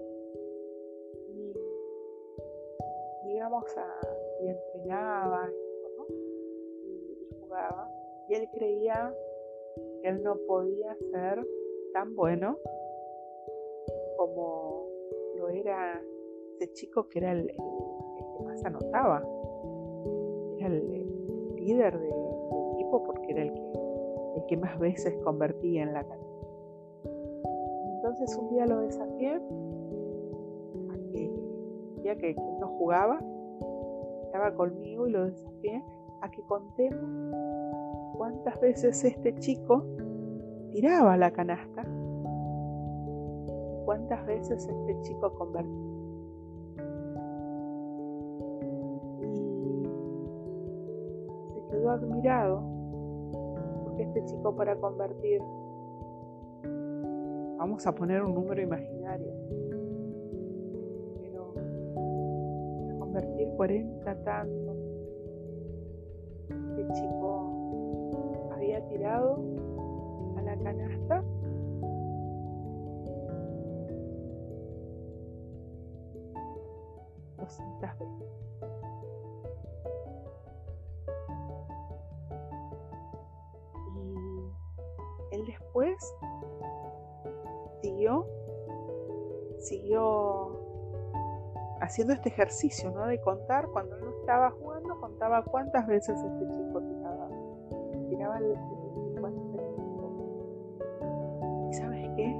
Y 3.25 3.27
digamos, 3.27 3.65
a, 3.77 3.85
y 4.43 4.47
entrenaba 4.47 5.49
Y 8.29 8.35
él 8.35 8.47
creía 8.53 9.13
que 10.01 10.09
él 10.09 10.23
no 10.23 10.35
podía 10.47 10.95
ser 11.11 11.45
tan 11.93 12.15
bueno 12.15 12.57
como 14.17 14.87
lo 15.35 15.49
era 15.49 16.01
ese 16.55 16.71
chico 16.73 17.07
que 17.09 17.19
era 17.19 17.33
el, 17.33 17.47
que 17.47 18.43
más 18.45 18.63
anotaba. 18.63 19.23
Era 20.57 20.67
el, 20.67 21.01
líder 21.55 21.99
del 21.99 22.11
equipo 22.73 23.03
porque 23.03 23.31
era 23.31 23.43
el 23.43 23.53
que 23.53 23.61
el 24.35 24.45
que 24.47 24.57
más 24.57 24.79
veces 24.79 25.15
convertía 25.23 25.83
en 25.83 25.93
la 25.93 26.03
canasta. 26.03 26.47
Entonces 27.95 28.35
un 28.37 28.49
día 28.49 28.65
lo 28.65 28.79
desafié 28.79 29.35
a 30.89 30.97
que, 31.11 31.31
ya 32.03 32.15
que, 32.15 32.33
no 32.59 32.67
jugaba, 32.79 33.19
estaba 34.23 34.55
conmigo 34.55 35.07
y 35.07 35.11
lo 35.11 35.25
desafié 35.25 35.83
a 36.21 36.29
que 36.29 36.41
contemos 36.43 37.09
cuántas 38.17 38.59
veces 38.61 39.03
este 39.03 39.35
chico 39.35 39.83
tiraba 40.71 41.17
la 41.17 41.31
canasta, 41.31 41.83
cuántas 43.85 44.25
veces 44.25 44.67
este 44.67 45.01
chico 45.01 45.33
convertía. 45.33 45.91
Y 51.47 51.51
se 51.53 51.67
quedó 51.69 51.89
admirado 51.91 52.81
este 54.01 54.25
chico 54.25 54.55
para 54.55 54.75
convertir, 54.75 55.41
vamos 57.57 57.85
a 57.85 57.93
poner 57.93 58.23
un 58.23 58.33
número 58.33 58.61
imaginario, 58.61 59.33
pero 61.19 61.53
para 61.53 62.99
convertir 62.99 63.49
40 63.55 64.23
tantos, 64.23 64.80
tirado 68.89 69.39
a 70.37 70.41
la 70.41 70.57
canasta 70.57 71.23
doscientas 77.37 77.99
veces. 77.99 78.31
Y 83.95 85.35
él 85.35 85.45
después 85.45 86.15
siguió, 87.81 88.25
siguió 89.57 90.61
haciendo 91.81 92.13
este 92.13 92.29
ejercicio, 92.29 92.91
¿no? 92.91 93.07
De 93.07 93.19
contar 93.21 93.67
cuando 93.67 93.95
él 93.95 94.05
no 94.05 94.11
estaba 94.11 94.51
jugando, 94.51 94.99
contaba 94.99 95.43
cuántas 95.43 95.87
veces 95.87 96.15
este 96.15 96.47
chico 96.47 96.70
el, 98.37 98.57
¿Y 101.69 101.73
sabes 101.73 102.09
qué? 102.15 102.37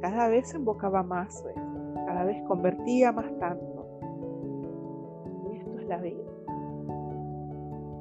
Cada 0.00 0.28
vez 0.28 0.54
invocaba 0.54 1.02
más, 1.02 1.44
cada 2.06 2.24
vez 2.24 2.42
convertía 2.44 3.12
más 3.12 3.26
tanto. 3.38 3.86
Y 5.50 5.56
esto 5.56 5.78
es 5.78 5.86
la 5.86 5.98
vida. 5.98 6.22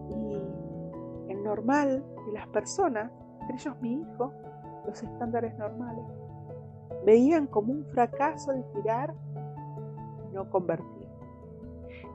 Y 0.10 1.32
el 1.32 1.44
normal 1.44 2.04
de 2.26 2.32
las 2.34 2.48
personas, 2.48 3.12
entre 3.42 3.56
ellos 3.56 3.82
mi 3.82 4.02
hijo, 4.02 4.34
los 4.86 5.02
estándares 5.02 5.58
normales, 5.58 6.06
veían 7.06 7.48
como 7.48 7.72
un 7.74 7.86
fracaso 7.86 8.52
el 8.52 8.64
tirar 8.74 9.14
no 10.34 10.50
convertir. 10.50 11.08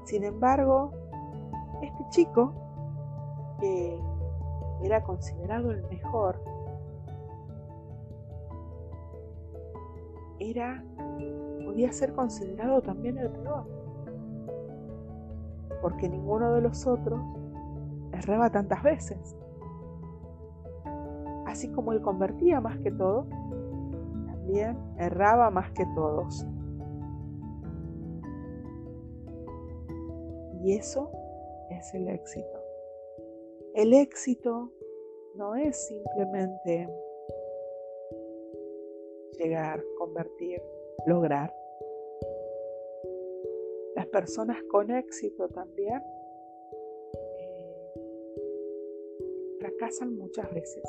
Sin 0.05 0.25
embargo, 0.25 0.93
este 1.83 2.05
chico, 2.11 2.55
que 3.61 4.01
era 4.83 5.03
considerado 5.03 5.71
el 5.71 5.83
mejor, 5.89 6.41
era, 10.39 10.85
podía 11.65 11.93
ser 11.93 12.13
considerado 12.13 12.83
también 12.83 13.19
el 13.19 13.31
peor, 13.31 13.65
porque 15.81 16.09
ninguno 16.09 16.53
de 16.53 16.61
los 16.61 16.87
otros 16.87 17.21
erraba 18.13 18.51
tantas 18.51 18.83
veces. 18.83 19.37
Así 21.47 21.69
como 21.71 21.93
él 21.93 22.03
convertía 22.03 22.61
más 22.61 22.79
que 22.79 22.91
todo, 22.91 23.27
también 24.27 24.77
erraba 24.99 25.51
más 25.51 25.71
que 25.73 25.87
todos. 25.95 26.47
Y 30.63 30.73
eso 30.73 31.11
es 31.71 31.95
el 31.95 32.09
éxito. 32.09 32.56
El 33.77 33.93
éxito 33.93 34.73
no 35.35 35.55
es 35.55 35.77
simplemente 35.87 36.89
llegar, 39.39 39.85
convertir, 39.99 40.63
lograr. 41.07 41.55
Las 43.95 44.07
personas 44.07 44.57
con 44.71 44.91
éxito 44.91 45.47
también 45.49 46.01
eh, 47.39 47.95
fracasan 49.61 50.17
muchas 50.17 50.51
veces. 50.55 50.85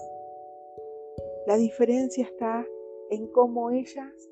La 1.46 1.58
diferencia 1.58 2.24
está 2.24 2.66
en 3.10 3.28
cómo 3.34 3.70
ellas 3.70 4.30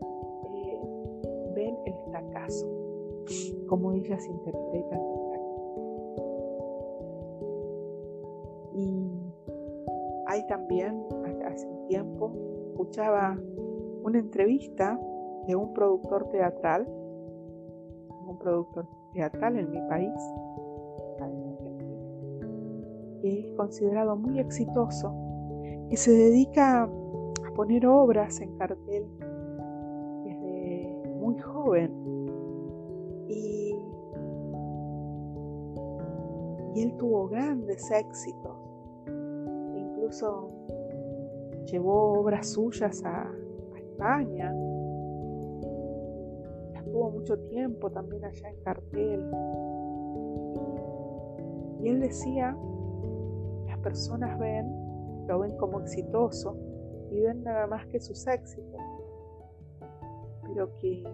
eh, 0.00 0.80
ven 1.54 1.76
el 1.84 1.94
fracaso 2.10 2.80
cómo 3.66 3.92
ellas 3.92 4.26
interpretan 4.26 5.09
hay 10.30 10.46
también, 10.46 11.04
hace 11.44 11.66
un 11.66 11.88
tiempo, 11.88 12.32
escuchaba 12.68 13.36
una 14.04 14.20
entrevista 14.20 14.96
de 15.48 15.56
un 15.56 15.74
productor 15.74 16.28
teatral, 16.28 16.86
un 18.28 18.38
productor 18.38 18.86
teatral 19.12 19.58
en 19.58 19.70
mi 19.72 19.80
país, 19.88 20.12
que 23.20 23.40
es 23.40 23.52
considerado 23.56 24.14
muy 24.14 24.38
exitoso, 24.38 25.12
que 25.88 25.96
se 25.96 26.12
dedica 26.12 26.84
a 26.84 27.54
poner 27.56 27.84
obras 27.88 28.40
en 28.40 28.56
cartel 28.56 29.06
desde 30.22 31.10
muy 31.18 31.36
joven 31.40 31.92
y 33.26 33.74
él 36.76 36.96
tuvo 36.98 37.26
grandes 37.26 37.90
éxitos. 37.90 38.59
Incluso 40.10 40.50
llevó 41.66 42.18
obras 42.18 42.48
suyas 42.48 43.00
a, 43.04 43.30
España. 43.76 44.52
Estuvo 46.74 47.10
mucho 47.12 47.38
tiempo 47.48 47.88
también 47.92 48.24
allá 48.24 48.48
en 48.48 48.60
cartel. 48.64 49.30
Y 51.80 51.88
él 51.90 52.00
decía, 52.00 52.56
las 53.68 53.78
personas 53.78 54.36
ven, 54.40 55.26
lo 55.28 55.38
ven 55.38 55.56
como 55.58 55.80
exitoso 55.80 56.56
y 57.12 57.20
ven 57.20 57.44
nada 57.44 57.68
más 57.68 57.86
que 57.86 58.00
sus 58.00 58.26
éxitos. 58.26 58.80
Pero 60.42 60.76
que 60.78 61.04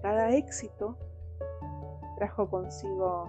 cada 0.00 0.30
éxito 0.30 0.96
trajo 2.16 2.48
consigo 2.48 3.28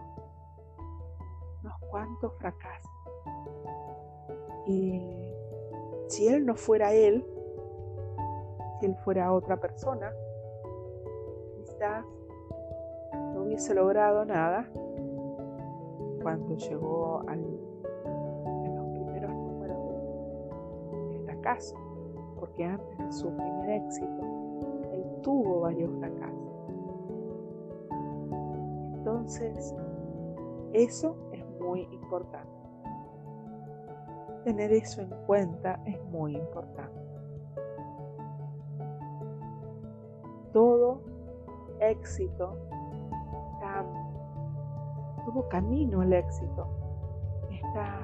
unos 1.61 1.73
cuantos 1.89 2.33
fracasos. 2.37 2.70
Y 4.71 5.01
si 6.07 6.27
él 6.29 6.45
no 6.45 6.55
fuera 6.55 6.93
él, 6.93 7.25
si 8.79 8.85
él 8.85 8.95
fuera 9.03 9.33
otra 9.33 9.57
persona, 9.57 10.13
quizás 11.57 12.05
no 13.33 13.43
hubiese 13.43 13.73
logrado 13.73 14.23
nada 14.23 14.69
cuando 16.21 16.55
llegó 16.55 17.21
a 17.27 17.35
los 17.35 18.85
primeros 18.93 19.31
números 19.31 19.77
de 21.09 21.19
fracaso, 21.25 21.75
porque 22.39 22.63
antes 22.63 22.97
de 22.97 23.11
su 23.11 23.27
primer 23.27 23.69
éxito, 23.71 24.21
él 24.93 25.03
tuvo 25.21 25.61
varios 25.61 25.91
fracasos. 25.99 26.37
Entonces, 28.95 29.75
eso 30.73 31.17
muy 31.59 31.81
importante. 31.91 32.60
Tener 34.43 34.71
eso 34.73 35.01
en 35.01 35.09
cuenta 35.27 35.79
es 35.85 36.03
muy 36.05 36.35
importante. 36.35 36.99
Todo 40.51 41.01
éxito, 41.79 42.57
todo 45.25 45.47
camino 45.49 46.01
al 46.01 46.13
éxito 46.13 46.67
está 47.51 47.99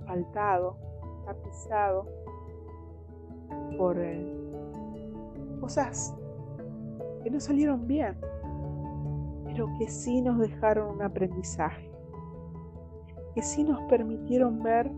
asfaltado, 0.00 0.76
está 1.20 1.34
pisado 1.34 2.06
por 3.76 3.98
eh, 3.98 4.24
cosas 5.60 6.16
que 7.22 7.30
no 7.30 7.40
salieron 7.40 7.86
bien, 7.86 8.16
pero 9.44 9.68
que 9.78 9.88
sí 9.88 10.22
nos 10.22 10.38
dejaron 10.38 10.96
un 10.96 11.02
aprendizaje 11.02 11.94
que 13.34 13.42
sí 13.42 13.64
nos 13.64 13.80
permitieron 13.82 14.62
ver 14.62 14.90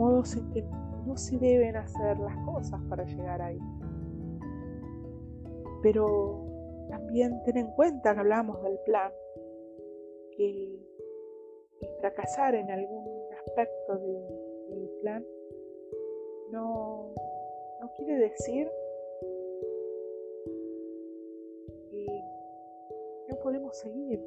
modos 0.00 0.34
en 0.34 0.50
que 0.50 0.62
no 1.06 1.14
se 1.16 1.38
deben 1.38 1.76
hacer 1.76 2.18
las 2.18 2.36
cosas 2.46 2.80
para 2.88 3.04
llegar 3.04 3.42
ahí. 3.42 3.58
Pero 5.82 6.46
también 6.88 7.42
ten 7.44 7.58
en 7.58 7.70
cuenta 7.72 8.14
que 8.14 8.20
hablamos 8.20 8.62
del 8.62 8.78
plan, 8.86 9.12
que 10.36 10.80
fracasar 12.00 12.54
en 12.54 12.70
algún 12.70 13.04
aspecto 13.44 13.98
del 14.70 14.90
plan 15.02 15.26
no, 16.50 17.12
no 17.80 17.92
quiere 17.96 18.16
decir 18.18 18.70
que 21.90 22.24
no 23.28 23.36
podemos 23.42 23.76
seguir, 23.76 24.18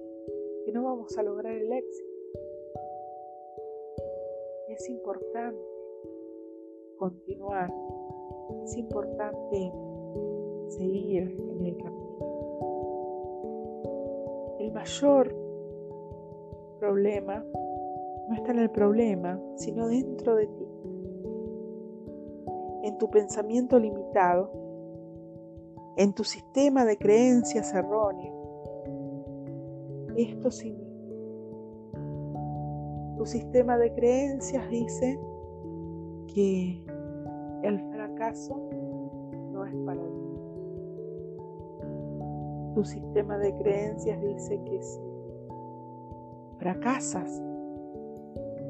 que 0.65 0.71
no 0.71 0.83
vamos 0.83 1.17
a 1.17 1.23
lograr 1.23 1.53
el 1.53 1.71
éxito 1.71 2.12
es 4.73 4.89
importante 4.89 5.62
continuar, 6.97 7.71
es 8.63 8.75
importante 8.77 9.71
seguir 10.69 11.38
en 11.51 11.65
el 11.65 11.77
camino. 11.77 12.17
El 14.59 14.71
mayor 14.71 15.36
problema 16.79 17.45
no 18.27 18.36
está 18.36 18.51
en 18.51 18.59
el 18.59 18.71
problema, 18.71 19.39
sino 19.55 19.88
dentro 19.88 20.36
de 20.36 20.47
ti, 20.47 20.67
en 22.83 22.97
tu 22.97 23.09
pensamiento 23.09 23.77
limitado, 23.79 24.49
en 25.97 26.13
tu 26.13 26.23
sistema 26.23 26.86
de 26.86 26.97
creencias 26.97 27.73
erróneo. 27.73 28.33
Esto 30.15 30.49
significa 30.51 30.82
Tu 33.23 33.29
sistema 33.29 33.77
de 33.77 33.89
creencias 33.93 34.69
dice 34.69 35.17
que 36.33 36.83
el 37.63 37.79
fracaso 37.93 38.53
no 39.53 39.65
es 39.65 39.73
para 39.86 40.01
ti. 40.01 40.39
Tu 42.75 42.83
sistema 42.83 43.38
de 43.38 43.55
creencias 43.55 44.21
dice 44.21 44.62
que 44.65 44.83
si 44.83 44.99
fracasas 46.59 47.41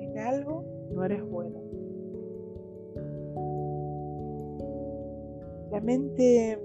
en 0.02 0.20
algo, 0.20 0.64
no 0.92 1.04
eres 1.04 1.28
bueno. 1.32 1.60
La 5.72 5.82
mente, 5.82 6.60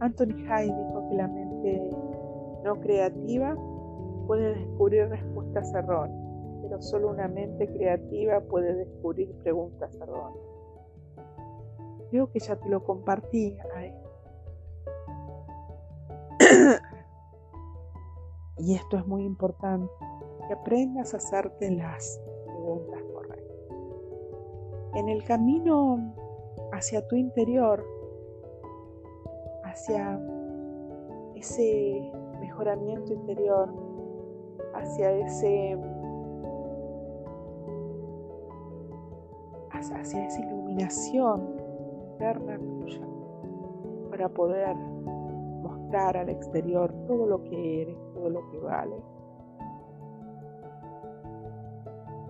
Anthony 0.00 0.44
Hay 0.46 0.66
dijo 0.66 1.08
que 1.08 1.14
la 1.14 1.28
mente 1.28 1.90
no 2.62 2.78
creativa 2.80 3.56
puede 4.26 4.56
descubrir 4.56 5.08
respuestas 5.08 5.72
erróneas, 5.74 6.21
pero 6.62 6.80
solo 6.80 7.10
una 7.10 7.28
mente 7.28 7.66
creativa 7.68 8.40
puede 8.40 8.74
descubrir 8.74 9.30
preguntas 9.42 9.94
erróneas. 10.00 10.46
Creo 12.10 12.30
que 12.30 12.38
ya 12.38 12.56
te 12.56 12.68
lo 12.68 12.84
compartí. 12.84 13.56
y 18.58 18.74
esto 18.74 18.96
es 18.98 19.06
muy 19.06 19.24
importante, 19.24 19.92
que 20.46 20.54
aprendas 20.54 21.14
a 21.14 21.16
hacerte 21.16 21.70
las 21.70 22.20
preguntas 22.46 23.02
correctas. 23.12 23.56
En 24.94 25.08
el 25.08 25.24
camino 25.24 26.14
hacia 26.72 27.06
tu 27.08 27.16
interior, 27.16 27.84
hacia 29.64 30.20
ese 31.34 32.12
mejoramiento 32.40 33.12
interior, 33.12 33.68
hacia 34.74 35.12
ese 35.12 35.78
hacia 39.90 40.26
esa 40.26 40.40
iluminación 40.40 41.56
interna 42.12 42.58
tuya 42.58 43.00
para 44.10 44.28
poder 44.28 44.76
mostrar 44.76 46.16
al 46.16 46.28
exterior 46.28 46.92
todo 47.06 47.26
lo 47.26 47.42
que 47.44 47.82
eres, 47.82 47.96
todo 48.14 48.30
lo 48.30 48.50
que 48.50 48.58
vale. 48.58 48.96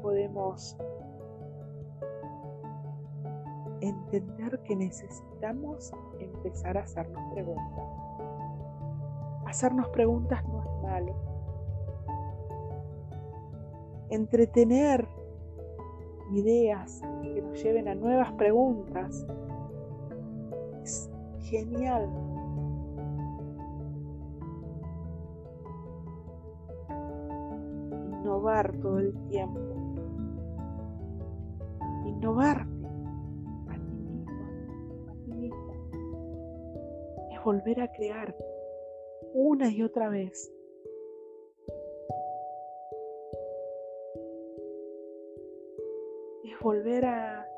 Podemos 0.00 0.76
entender 3.80 4.60
que 4.62 4.76
necesitamos 4.76 5.92
empezar 6.20 6.78
a 6.78 6.82
hacernos 6.82 7.34
preguntas. 7.34 7.84
Hacernos 9.46 9.88
preguntas 9.88 10.42
no 10.48 10.62
es 10.62 10.82
malo. 10.82 11.14
Entretener 14.10 15.06
ideas 16.32 17.02
que 17.22 17.42
nos 17.42 17.62
lleven 17.62 17.88
a 17.88 17.94
nuevas 17.94 18.32
preguntas 18.32 19.26
es 20.82 21.10
genial. 21.40 22.08
Innovar 28.20 28.72
todo 28.78 28.98
el 28.98 29.12
tiempo. 29.28 29.60
Innovar 32.06 32.66
volver 37.44 37.80
a 37.80 37.92
crear 37.92 38.34
una 39.34 39.68
y 39.68 39.82
otra 39.82 40.08
vez. 40.08 40.52
Volver 46.62 47.04
a, 47.04 47.48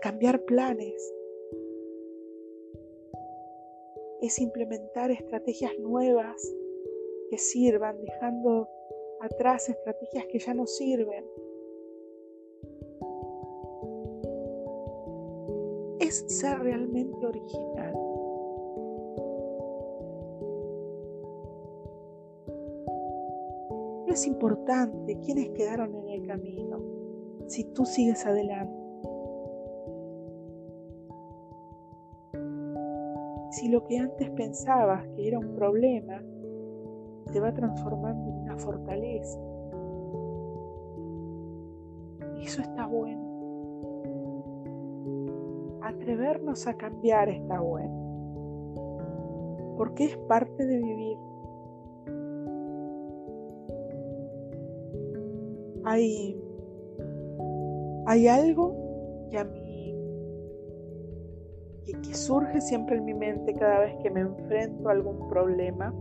cambiar 0.00 0.40
planes. 0.46 1.14
Es 4.20 4.40
implementar 4.40 5.10
estrategias 5.10 5.78
nuevas 5.78 6.42
que 7.30 7.38
sirvan, 7.38 8.00
dejando 8.00 8.68
atrás 9.20 9.68
estrategias 9.68 10.26
que 10.26 10.38
ya 10.40 10.54
no 10.54 10.66
sirven. 10.66 11.24
Es 16.00 16.24
ser 16.26 16.58
realmente 16.58 17.26
original. 17.26 17.94
es 24.08 24.26
importante 24.26 25.18
quiénes 25.24 25.48
quedaron 25.50 25.94
en 25.94 26.08
el 26.10 26.26
camino 26.26 26.91
si 27.46 27.64
tú 27.72 27.84
sigues 27.84 28.24
adelante. 28.26 28.82
Si 33.50 33.68
lo 33.68 33.84
que 33.86 33.98
antes 33.98 34.30
pensabas 34.30 35.06
que 35.08 35.28
era 35.28 35.38
un 35.38 35.54
problema 35.54 36.22
te 37.32 37.40
va 37.40 37.52
transformando 37.52 38.30
en 38.30 38.36
una 38.36 38.56
fortaleza. 38.56 39.38
Eso 42.42 42.62
está 42.62 42.86
bueno. 42.86 43.20
Atrevernos 45.82 46.66
a 46.66 46.74
cambiar 46.74 47.28
está 47.28 47.60
bueno. 47.60 48.02
Porque 49.76 50.06
es 50.06 50.16
parte 50.16 50.66
de 50.66 50.78
vivir. 50.78 51.18
Hay 58.06 58.28
algo 58.28 59.28
que 59.30 59.38
a 59.38 59.44
mí, 59.44 59.94
que, 61.84 62.14
surge 62.14 62.60
siempre 62.60 62.96
en 62.96 63.04
mi 63.04 63.14
mente 63.14 63.54
cada 63.54 63.80
vez 63.80 63.94
que 64.02 64.10
me 64.10 64.20
enfrento 64.20 64.88
a 64.88 64.92
algún 64.92 65.28
problema. 65.28 65.94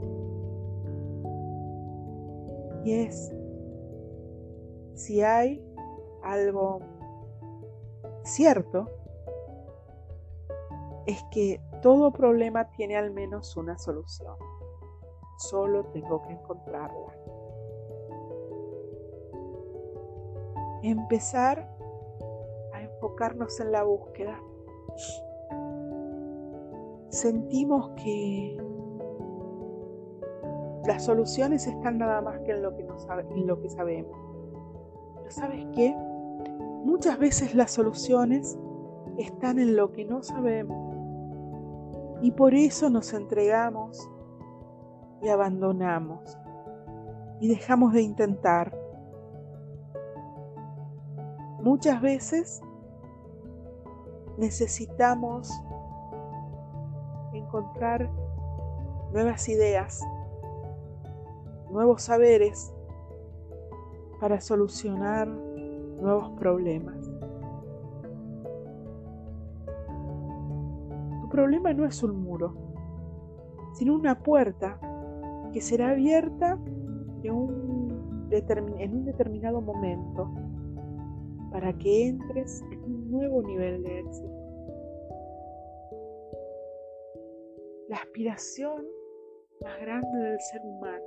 Y 2.84 2.94
es 2.94 3.34
si 4.94 5.22
hay 5.22 5.64
algo 6.24 6.80
cierto, 8.24 8.88
es 11.06 11.24
que 11.32 11.60
todo 11.82 12.12
problema 12.12 12.70
tiene 12.72 12.96
al 12.98 13.12
menos 13.12 13.58
una 13.58 13.78
solución. 13.78 14.36
Solo 15.38 15.86
tengo 15.86 16.22
que 16.24 16.34
encontrarla. 16.34 17.22
empezar 20.84 21.70
en 23.60 23.72
la 23.72 23.84
búsqueda. 23.84 24.42
Sentimos 27.10 27.92
que 28.04 28.58
las 30.88 31.06
soluciones 31.06 31.68
están 31.68 32.00
nada 32.00 32.22
más 32.22 32.40
que 32.40 32.52
en 32.52 32.64
lo 32.64 32.76
que, 32.76 32.82
en 32.82 33.48
lo 33.48 33.62
que 33.62 33.70
sabemos. 33.70 34.18
Pero 35.18 35.30
¿sabes 35.30 35.68
qué? 35.76 35.96
Muchas 36.84 37.20
veces 37.20 37.54
las 37.54 37.72
soluciones 37.72 38.58
están 39.18 39.60
en 39.60 39.76
lo 39.76 39.92
que 39.92 40.06
no 40.06 40.24
sabemos. 40.24 40.98
Y 42.24 42.32
por 42.32 42.56
eso 42.56 42.90
nos 42.90 43.14
entregamos 43.14 44.10
y 45.22 45.28
abandonamos. 45.28 46.40
Y 47.40 47.50
dejamos 47.50 47.94
de 47.94 48.02
intentar. 48.02 48.76
Muchas 51.62 52.02
veces 52.02 52.62
necesitamos 54.38 55.52
encontrar 57.34 58.10
nuevas 59.12 59.48
ideas, 59.50 60.02
nuevos 61.70 62.04
saberes 62.04 62.74
para 64.20 64.40
solucionar 64.40 65.28
nuevos 65.28 66.30
problemas. 66.40 66.96
Tu 71.22 71.30
problema 71.30 71.74
no 71.74 71.86
es 71.86 72.04
un 72.04 72.22
muro, 72.24 72.56
sino 73.74 73.96
una 73.96 74.20
puerta 74.20 74.80
que 75.54 75.62
será 75.62 75.90
abierta 75.92 76.58
en 77.24 77.34
un, 77.34 78.30
determinado 78.30 79.60
momento 79.60 80.30
para 81.52 81.78
que 81.78 82.08
entres 82.08 82.62
en 82.72 82.84
un 82.84 83.12
nuevo 83.12 83.44
nivel 83.44 83.84
de 83.84 84.00
éxito. 84.00 84.42
La 87.90 87.98
aspiración 87.98 88.88
más 89.62 89.82
grande 89.82 90.18
del 90.18 90.40
ser 90.40 90.62
humano 90.64 91.06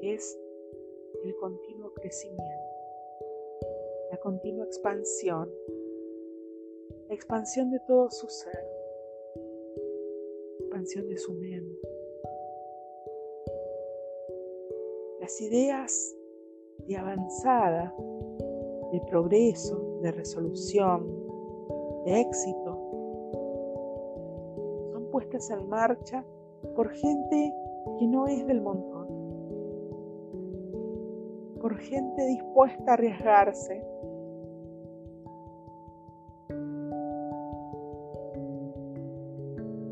es 0.00 0.38
el 1.24 1.34
continuo 1.36 1.92
crecimiento, 1.94 2.44
la 4.10 4.16
continua 4.18 4.64
expansión, 4.64 5.50
la 7.08 7.14
expansión 7.14 7.70
de 7.70 7.80
todo 7.86 8.10
su 8.10 8.28
ser, 8.28 8.64
la 10.58 10.66
expansión 10.66 11.08
de 11.08 11.16
su 11.18 11.32
mente. 11.34 11.88
Las 15.20 15.40
ideas 15.40 16.16
de 16.86 16.96
avanzada, 16.96 17.94
de 18.94 19.00
progreso, 19.00 19.98
de 20.02 20.12
resolución, 20.12 21.04
de 22.04 22.20
éxito, 22.20 22.78
son 24.92 25.10
puestas 25.10 25.50
en 25.50 25.68
marcha 25.68 26.24
por 26.76 26.88
gente 26.90 27.52
que 27.98 28.06
no 28.06 28.28
es 28.28 28.46
del 28.46 28.60
montón, 28.60 29.08
por 31.60 31.76
gente 31.78 32.24
dispuesta 32.26 32.92
a 32.92 32.94
arriesgarse, 32.94 33.84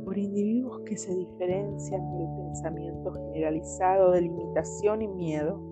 por 0.05 0.17
individuos 0.17 0.79
que 0.83 0.97
se 0.97 1.13
diferencian 1.13 2.09
del 2.13 2.29
pensamiento 2.37 3.11
generalizado 3.11 4.13
de 4.13 4.21
limitación 4.21 5.03
y 5.03 5.09
miedo. 5.09 5.72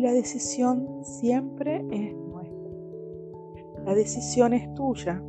La 0.00 0.12
decisión 0.14 1.04
siempre 1.04 1.84
es 1.90 2.14
nuestra. 2.14 2.70
La 3.84 3.94
decisión 3.94 4.54
es 4.54 4.72
tuya. 4.72 5.22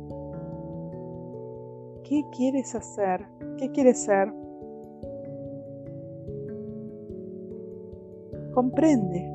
¿Qué 2.04 2.24
quieres 2.34 2.74
hacer? 2.74 3.26
¿Qué 3.58 3.70
quieres 3.70 4.02
ser? 4.02 4.32
Comprende, 8.54 9.30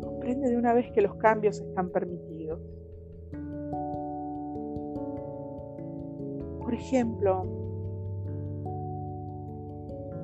comprende 0.00 0.48
de 0.48 0.56
una 0.56 0.72
vez 0.72 0.92
que 0.92 1.02
los 1.02 1.16
cambios 1.16 1.58
están 1.58 1.90
permitidos. 1.90 2.60
Por 6.60 6.72
ejemplo, 6.72 7.44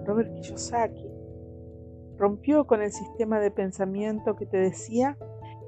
Robert 0.04 0.32
Kiyosaki 0.34 1.13
rompió 2.24 2.66
con 2.66 2.80
el 2.80 2.90
sistema 2.90 3.38
de 3.38 3.50
pensamiento 3.50 4.34
que 4.34 4.46
te 4.46 4.56
decía 4.56 5.18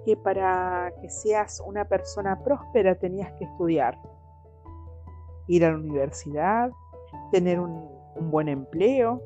que 0.07 0.17
para 0.17 0.91
que 1.03 1.11
seas 1.11 1.63
una 1.67 1.85
persona 1.85 2.43
próspera 2.43 2.95
tenías 2.95 3.31
que 3.35 3.45
estudiar, 3.45 3.99
ir 5.49 5.67
a 5.67 5.73
la 5.73 5.77
universidad, 5.77 6.71
tener 7.31 7.61
un, 7.61 7.91
un 8.17 8.31
buen 8.31 8.49
empleo, 8.49 9.21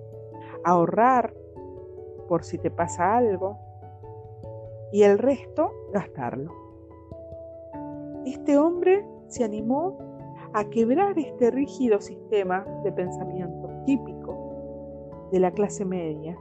ahorrar 0.65 1.33
por 2.27 2.43
si 2.43 2.59
te 2.59 2.69
pasa 2.69 3.17
algo 3.17 3.57
y 4.93 5.05
el 5.05 5.17
resto 5.17 5.71
gastarlo. 5.93 6.53
Este 8.27 8.59
hombre 8.59 9.07
se 9.29 9.45
animó 9.45 9.99
a 10.53 10.65
quebrar 10.65 11.17
este 11.17 11.53
rígido 11.53 12.01
sistema 12.01 12.67
de 12.83 12.91
pensamiento 12.91 13.71
típico 13.87 15.29
de 15.31 15.39
la 15.39 15.53
clase 15.53 15.85
media 15.85 16.37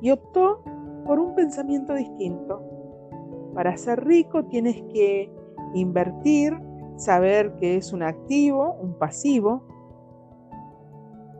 y 0.00 0.10
optó 0.10 0.62
por 1.06 1.18
un 1.18 1.34
pensamiento 1.34 1.94
distinto. 1.94 2.62
Para 3.54 3.76
ser 3.76 4.04
rico 4.04 4.44
tienes 4.44 4.82
que 4.92 5.32
invertir, 5.74 6.58
saber 6.96 7.54
que 7.56 7.76
es 7.76 7.92
un 7.92 8.02
activo, 8.02 8.74
un 8.80 8.94
pasivo. 8.98 9.62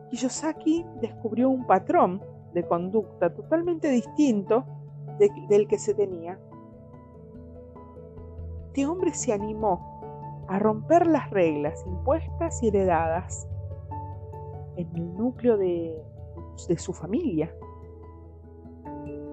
Kiyosaki 0.09 0.85
descubrió 1.01 1.49
un 1.49 1.65
patrón 1.67 2.21
de 2.53 2.65
conducta 2.65 3.33
totalmente 3.33 3.89
distinto 3.89 4.65
del 5.49 5.67
que 5.67 5.77
se 5.77 5.93
tenía. 5.93 6.39
Este 8.67 8.85
hombre 8.85 9.11
se 9.13 9.33
animó 9.33 10.45
a 10.47 10.59
romper 10.59 11.07
las 11.07 11.29
reglas 11.31 11.83
impuestas 11.87 12.61
y 12.61 12.67
heredadas 12.67 13.47
en 14.75 14.87
el 14.95 15.17
núcleo 15.17 15.57
de, 15.57 15.99
de 16.67 16.77
su 16.77 16.93
familia 16.93 17.51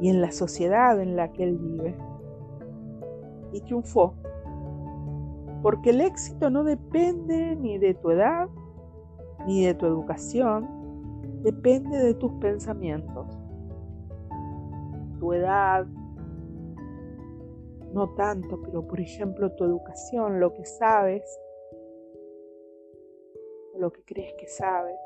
y 0.05 0.11
en 0.11 0.21
la 0.21 0.33
sociedad 0.33 1.01
en 1.01 1.17
la 1.17 1.33
que 1.33 1.45
él 1.45 1.57
vive. 1.57 1.97
Y 3.53 3.61
triunfó, 3.62 4.12
porque 5.62 5.90
el 5.90 6.03
éxito 6.03 6.51
no 6.51 6.62
depende 6.62 7.57
ni 7.57 7.79
de 7.79 7.95
tu 7.95 8.11
edad, 8.11 8.51
ni 9.47 9.64
de 9.64 9.73
tu 9.73 9.87
educación, 9.87 10.69
depende 11.43 11.97
de 11.97 12.12
tus 12.12 12.33
pensamientos. 12.33 13.27
Tu 15.21 15.33
edad, 15.33 15.87
no 17.95 18.11
tanto, 18.11 18.61
pero 18.61 18.87
por 18.87 19.01
ejemplo 19.01 19.53
tu 19.53 19.64
educación, 19.64 20.38
lo 20.38 20.53
que 20.53 20.67
sabes, 20.67 21.25
lo 23.79 23.90
que 23.90 24.03
crees 24.05 24.35
que 24.38 24.49
sabes, 24.49 25.01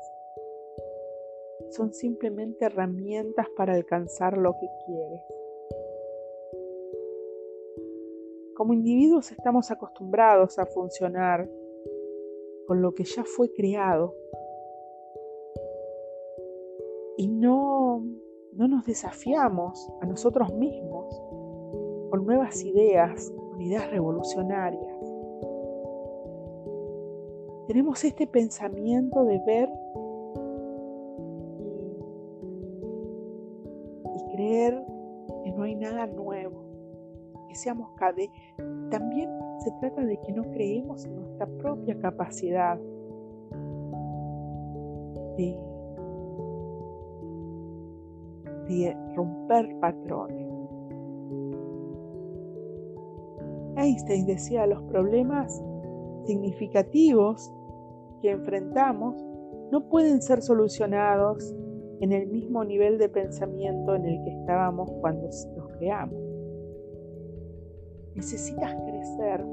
son 1.69 1.93
simplemente 1.93 2.65
herramientas 2.65 3.47
para 3.55 3.73
alcanzar 3.73 4.37
lo 4.37 4.53
que 4.53 4.67
quieres. 4.85 5.21
Como 8.55 8.73
individuos 8.73 9.31
estamos 9.31 9.71
acostumbrados 9.71 10.59
a 10.59 10.65
funcionar 10.65 11.49
con 12.67 12.81
lo 12.81 12.93
que 12.93 13.03
ya 13.03 13.23
fue 13.23 13.51
creado 13.53 14.13
y 17.17 17.27
no, 17.27 18.03
no 18.53 18.67
nos 18.67 18.85
desafiamos 18.85 19.89
a 20.01 20.05
nosotros 20.05 20.53
mismos 20.53 21.21
con 22.09 22.25
nuevas 22.25 22.63
ideas, 22.63 23.31
con 23.49 23.61
ideas 23.61 23.89
revolucionarias. 23.91 24.99
Tenemos 27.67 28.03
este 28.03 28.25
pensamiento 28.25 29.25
de 29.25 29.39
ver 29.45 29.69
creer 34.59 34.83
que 35.43 35.51
no 35.51 35.63
hay 35.63 35.75
nada 35.75 36.07
nuevo, 36.07 36.63
que 37.47 37.55
seamos 37.55 37.91
cada 37.95 38.13
También 38.89 39.29
se 39.59 39.71
trata 39.79 40.03
de 40.03 40.19
que 40.21 40.33
no 40.33 40.43
creemos 40.51 41.05
en 41.05 41.15
nuestra 41.15 41.47
propia 41.57 41.97
capacidad 41.99 42.77
de, 45.37 45.57
de 48.67 48.97
romper 49.15 49.79
patrones. 49.79 50.47
Einstein 53.77 54.25
decía, 54.25 54.67
los 54.67 54.83
problemas 54.83 55.63
significativos 56.25 57.53
que 58.21 58.31
enfrentamos 58.31 59.15
no 59.71 59.87
pueden 59.87 60.21
ser 60.21 60.41
solucionados 60.41 61.55
en 62.01 62.13
el 62.13 62.27
mismo 62.27 62.63
nivel 62.63 62.97
de 62.97 63.09
pensamiento 63.09 63.95
en 63.95 64.05
el 64.05 64.23
que 64.23 64.31
estábamos 64.31 64.89
cuando 65.01 65.27
los 65.27 65.67
creamos. 65.77 66.17
Necesitas 68.15 68.75
crecer, 68.85 69.45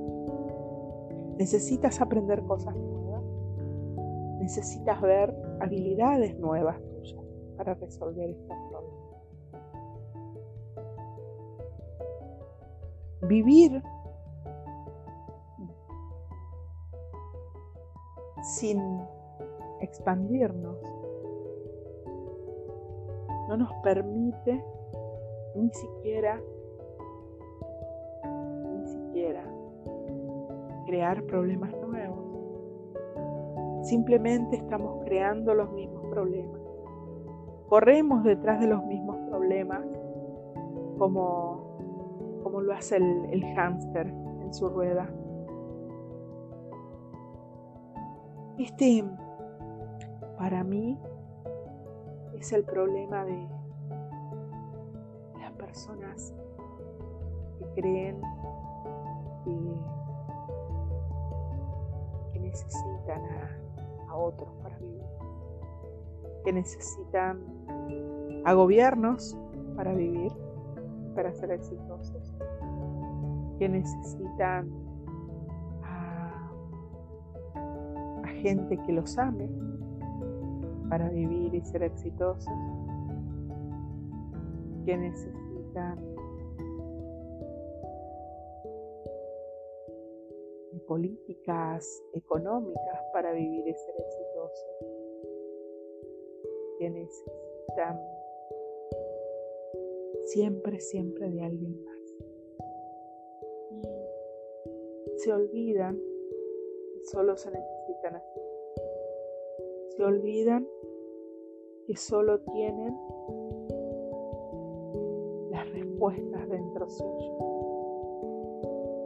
necesitas 1.39 2.01
aprender 2.01 2.43
cosas 2.45 2.75
nuevas, 2.77 3.23
necesitas 4.39 5.01
ver 5.03 5.35
habilidades 5.61 6.39
nuevas 6.39 6.81
tuyas 6.81 7.25
para 7.57 7.75
resolver 7.75 8.31
estos 8.31 8.57
problemas. 8.71 8.97
Vivir 13.23 13.83
sin 18.43 18.81
expandirnos. 19.81 20.79
No 23.49 23.57
nos 23.57 23.73
permite 23.83 24.65
ni 25.55 25.71
siquiera, 25.71 26.41
ni 28.73 28.87
siquiera 28.87 29.43
crear 30.87 31.23
problemas 31.25 31.73
nuevos. 31.77 32.27
Simplemente 33.83 34.57
estamos 34.57 35.05
creando 35.05 35.55
los 35.55 35.71
mismos 35.73 36.05
problemas. 36.11 36.61
Corremos 37.69 38.25
detrás 38.25 38.61
de 38.61 38.67
los 38.67 38.85
mismos 38.85 39.17
problemas 39.29 39.83
como, 40.99 42.41
como 42.43 42.61
lo 42.61 42.73
hace 42.73 42.97
el, 42.97 43.27
el 43.31 43.45
hámster 43.55 44.07
en 44.07 44.55
su 44.55 44.69
rueda. 44.69 45.09
Este, 48.59 49.05
para 50.39 50.65
mí, 50.65 50.99
es 52.39 52.53
el 52.53 52.65
problema 52.65 53.25
de 53.25 53.49
las 55.41 55.53
personas 55.53 56.35
que 57.59 57.65
creen 57.81 58.21
que, 59.45 59.51
necesitan 62.41 63.23
a, 63.27 64.11
a 64.11 64.17
otros 64.17 64.49
para 64.63 64.79
vivir, 64.79 65.05
que 66.45 66.53
necesitan 66.53 67.41
a 68.45 68.53
gobiernos 68.55 69.37
para 69.77 69.93
vivir, 69.93 70.33
para 71.15 71.35
ser 71.35 71.51
exitosos, 71.51 72.33
que 73.59 73.69
necesitan 73.69 74.87
gente 78.47 78.79
que 78.79 78.93
los 78.93 79.19
ame 79.19 79.49
para 80.89 81.09
vivir 81.11 81.55
y 81.55 81.61
ser 81.63 81.83
exitosos, 81.83 82.53
que 84.85 84.97
necesitan 84.97 86.17
políticas 90.87 92.03
económicas 92.13 93.01
para 93.13 93.33
vivir 93.33 93.67
y 93.67 93.75
ser 93.75 93.95
exitosos, 93.99 94.67
que 96.79 96.91
necesitan 96.91 98.01
siempre, 100.27 100.81
siempre 100.81 101.31
de 101.31 101.43
alguien 101.43 101.85
más. 101.85 101.97
Y 103.71 105.19
se 105.19 105.33
olvidan 105.33 105.97
que 105.97 107.05
solo 107.05 107.37
se 107.37 107.51
necesitan 107.51 108.17
así. 108.17 108.46
Se 109.97 110.05
olvidan 110.05 110.67
que 111.87 111.97
solo 111.97 112.41
tienen 112.41 112.95
las 115.51 115.71
respuestas 115.73 116.49
dentro 116.49 116.89
suyo 116.89 117.33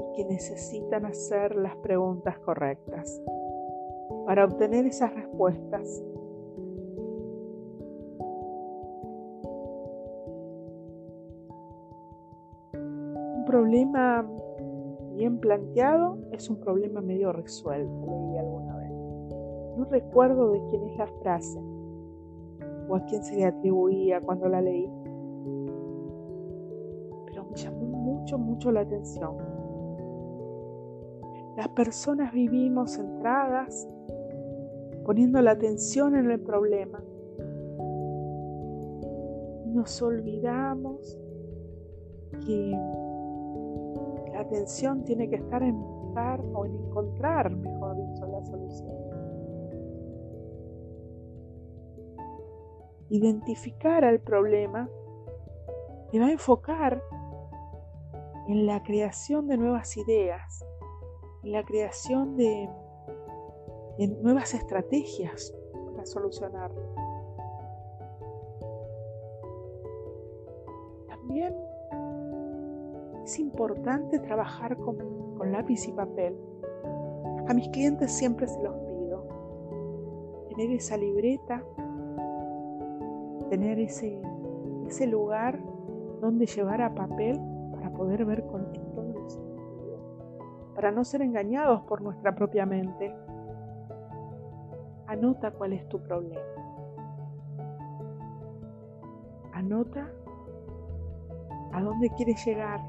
y 0.09 0.16
que 0.16 0.24
necesitan 0.24 1.05
hacer 1.07 1.55
las 1.57 1.76
preguntas 1.76 2.38
correctas. 2.41 3.22
Para 4.26 4.45
obtener 4.45 4.86
esas 4.86 5.14
respuestas 5.14 6.03
problema 13.51 14.24
bien 15.12 15.41
planteado 15.41 16.18
es 16.30 16.49
un 16.49 16.61
problema 16.61 17.01
medio 17.01 17.32
resuelto. 17.32 18.19
No 19.81 19.87
recuerdo 19.87 20.53
de 20.53 20.62
quién 20.66 20.83
es 20.89 20.99
la 20.99 21.07
frase 21.07 21.59
o 22.87 22.97
a 22.97 23.05
quién 23.07 23.24
se 23.24 23.35
le 23.35 23.47
atribuía 23.47 24.20
cuando 24.20 24.47
la 24.47 24.61
leí, 24.61 24.87
pero 27.24 27.47
me 27.47 27.57
llamó 27.57 27.87
mucho, 27.87 28.37
mucho 28.37 28.70
la 28.72 28.81
atención. 28.81 29.39
Las 31.57 31.68
personas 31.68 32.31
vivimos 32.31 32.97
centradas, 32.97 33.89
poniendo 35.07 35.41
la 35.41 35.53
atención 35.53 36.14
en 36.14 36.31
el 36.31 36.41
problema. 36.41 37.03
Y 39.64 39.70
nos 39.70 40.03
olvidamos 40.03 41.18
que 42.45 42.70
la 44.31 44.41
atención 44.41 45.05
tiene 45.05 45.31
que 45.31 45.37
estar 45.37 45.62
en 45.62 45.81
buscar 45.81 46.43
o 46.53 46.66
en 46.66 46.76
encontrar, 46.76 47.51
Identificar 53.11 54.04
al 54.04 54.20
problema 54.20 54.88
te 56.11 56.18
va 56.18 56.26
a 56.26 56.32
enfocar 56.32 57.02
en 58.48 58.66
la 58.66 58.82
creación 58.82 59.48
de 59.48 59.56
nuevas 59.56 59.96
ideas, 59.96 60.64
en 61.42 61.52
la 61.52 61.64
creación 61.64 62.36
de, 62.36 62.68
nuevas 64.22 64.54
estrategias 64.54 65.52
para 65.92 66.06
solucionarlo. 66.06 66.80
También 71.06 71.54
es 73.24 73.38
importante 73.38 74.18
trabajar 74.20 74.76
con, 74.78 74.98
lápiz 75.52 75.86
y 75.88 75.92
papel. 75.92 76.36
A 77.48 77.54
mis 77.54 77.68
clientes 77.68 78.12
siempre 78.12 78.46
se 78.46 78.62
los 78.62 78.74
pido. 78.74 79.26
Tener 80.48 80.70
esa 80.72 80.96
libreta, 80.96 81.64
tener 83.51 83.78
ese, 83.78 84.18
ese 84.86 85.07
lugar 85.07 85.61
donde 86.22 86.46
llevar 86.46 86.80
a 86.80 86.94
papel 86.94 87.38
para 87.72 87.90
poder 87.92 88.24
ver 88.24 88.46
con 88.46 88.72
todos 88.72 88.90
para 90.74 90.92
no 90.92 91.05
ser 91.05 91.20
engañados 91.20 91.82
por 91.82 92.01
nuestra 92.01 92.34
propia 92.34 92.64
mente. 92.64 93.14
Anota 95.07 95.51
cuál 95.51 95.74
es 95.74 95.86
tu 95.90 96.01
problema. 96.01 96.40
Anota 99.53 100.11
a 101.72 101.82
dónde 101.82 102.09
quieres 102.16 102.42
llegar 102.46 102.80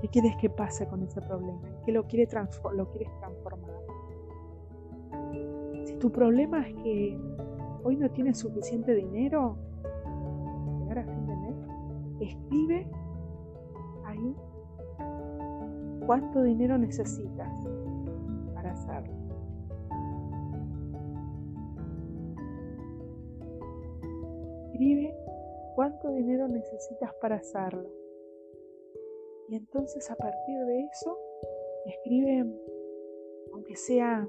¿Qué 0.00 0.08
quieres 0.08 0.36
que 0.36 0.48
pase 0.48 0.86
con 0.88 1.02
ese 1.02 1.20
problema? 1.20 1.60
qué 1.84 1.92
lo, 1.92 2.06
quiere 2.06 2.28
lo 2.74 2.90
quieres 2.90 3.10
transformar? 3.18 3.75
Tu 6.06 6.12
problema 6.12 6.60
es 6.60 6.72
que 6.84 7.18
hoy 7.82 7.96
no 7.96 8.08
tienes 8.12 8.38
suficiente 8.38 8.94
dinero 8.94 9.56
para 9.82 10.78
llegar 10.78 10.98
a 11.00 11.04
fin 11.04 11.26
de 11.26 11.36
mes, 11.36 11.56
escribe 12.20 12.90
ahí 14.04 14.36
cuánto 16.06 16.44
dinero 16.44 16.78
necesitas 16.78 17.50
para 18.54 18.70
hacerlo. 18.70 19.14
Escribe 24.70 25.12
cuánto 25.74 26.12
dinero 26.12 26.46
necesitas 26.46 27.12
para 27.20 27.34
hacerlo. 27.34 27.90
Y 29.48 29.56
entonces 29.56 30.08
a 30.08 30.14
partir 30.14 30.56
de 30.66 30.84
eso, 30.84 31.18
escribe, 31.84 32.46
aunque 33.52 33.74
sea 33.74 34.24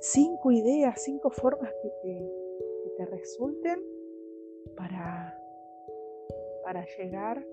cinco 0.00 0.50
ideas, 0.50 1.00
cinco 1.02 1.30
formas 1.30 1.72
que 1.82 1.90
te, 2.02 3.06
resulten 3.06 3.80
para, 4.76 5.38
para 6.64 6.84
llegar 6.96 7.46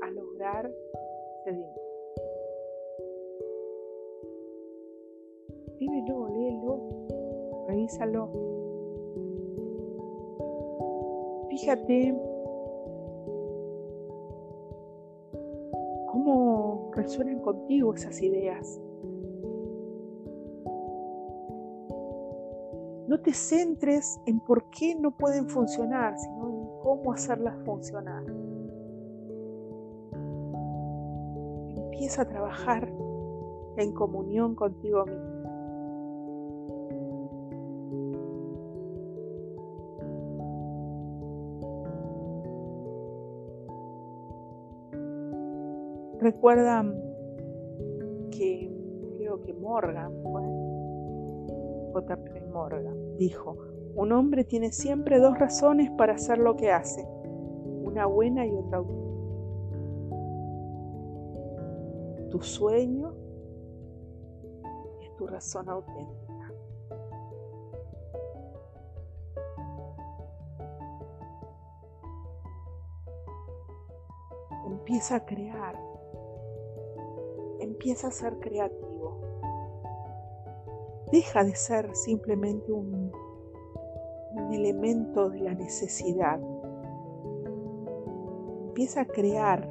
a 0.00 0.10
lograr 0.10 0.72
ese 1.40 1.52
dinero. 1.52 1.82
Escríbelo, 5.66 6.28
léelo, 6.28 7.06
revísalo. 7.68 8.30
Fíjate 11.50 12.14
resuenan 16.94 17.40
contigo 17.40 17.94
esas 17.94 18.20
ideas. 18.22 18.80
No 23.12 23.20
te 23.20 23.34
centres 23.34 24.18
en 24.24 24.40
por 24.40 24.70
qué 24.70 24.94
no 24.94 25.10
pueden 25.10 25.46
funcionar, 25.46 26.18
sino 26.18 26.48
en 26.48 26.66
cómo 26.82 27.12
hacerlas 27.12 27.54
funcionar. 27.62 28.24
Empieza 31.76 32.22
a 32.22 32.24
trabajar 32.26 32.90
en 33.76 33.92
comunión 33.92 34.54
contigo 34.54 35.04
mismo. 35.04 35.42
Recuerda 46.18 46.82
que 48.30 48.74
creo 49.18 49.42
que 49.42 49.52
Morgan 49.52 50.14
fue 50.22 50.42
J.P. 51.92 52.40
Morgan 52.46 53.01
dijo, 53.22 53.56
un 53.94 54.12
hombre 54.12 54.44
tiene 54.44 54.72
siempre 54.72 55.18
dos 55.18 55.38
razones 55.38 55.90
para 55.92 56.14
hacer 56.14 56.38
lo 56.38 56.56
que 56.56 56.70
hace, 56.70 57.06
una 57.84 58.06
buena 58.06 58.46
y 58.46 58.50
otra 58.50 58.78
auténtica. 58.78 59.02
Tu 62.30 62.40
sueño 62.40 63.12
es 65.02 65.14
tu 65.16 65.26
razón 65.26 65.68
auténtica. 65.68 66.52
Empieza 74.66 75.16
a 75.16 75.24
crear 75.24 75.92
empieza 77.62 78.08
a 78.08 78.10
ser 78.10 78.38
creativo. 78.38 78.91
Deja 81.12 81.44
de 81.44 81.54
ser 81.54 81.94
simplemente 81.94 82.72
un, 82.72 83.12
elemento 84.50 85.28
de 85.28 85.40
la 85.40 85.52
necesidad. 85.52 86.40
Empieza 88.68 89.02
a 89.02 89.04
crear, 89.04 89.68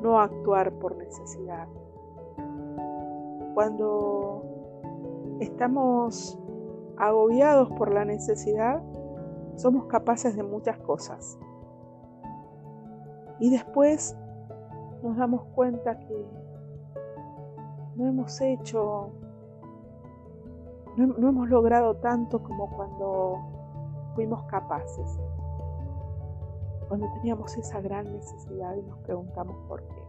no 0.00 0.20
a 0.20 0.24
actuar 0.24 0.72
por 0.74 0.96
necesidad. 0.96 1.66
Cuando 3.54 4.44
estamos 5.40 6.38
agobiados 6.96 7.68
por 7.72 7.92
la 7.92 8.04
necesidad, 8.04 8.80
somos 9.56 9.86
capaces 9.86 10.36
de 10.36 10.44
muchas 10.44 10.78
cosas. 10.78 11.36
Y 13.40 13.50
después 13.50 14.16
nos 15.02 15.16
damos 15.16 15.42
cuenta 15.54 15.98
que 15.98 16.45
no 17.96 18.06
hemos 18.06 18.40
hecho, 18.40 19.10
no, 20.96 21.28
hemos 21.28 21.48
logrado 21.48 21.96
tanto 21.96 22.42
como 22.42 22.70
cuando 22.76 23.38
fuimos 24.14 24.42
capaces. 24.44 25.18
cuando 26.88 27.08
teníamos 27.14 27.56
esa 27.56 27.80
gran 27.80 28.12
necesidad 28.12 28.76
y 28.76 28.82
nos 28.82 28.98
preguntamos 28.98 29.56
por 29.66 29.82
qué. 29.82 30.06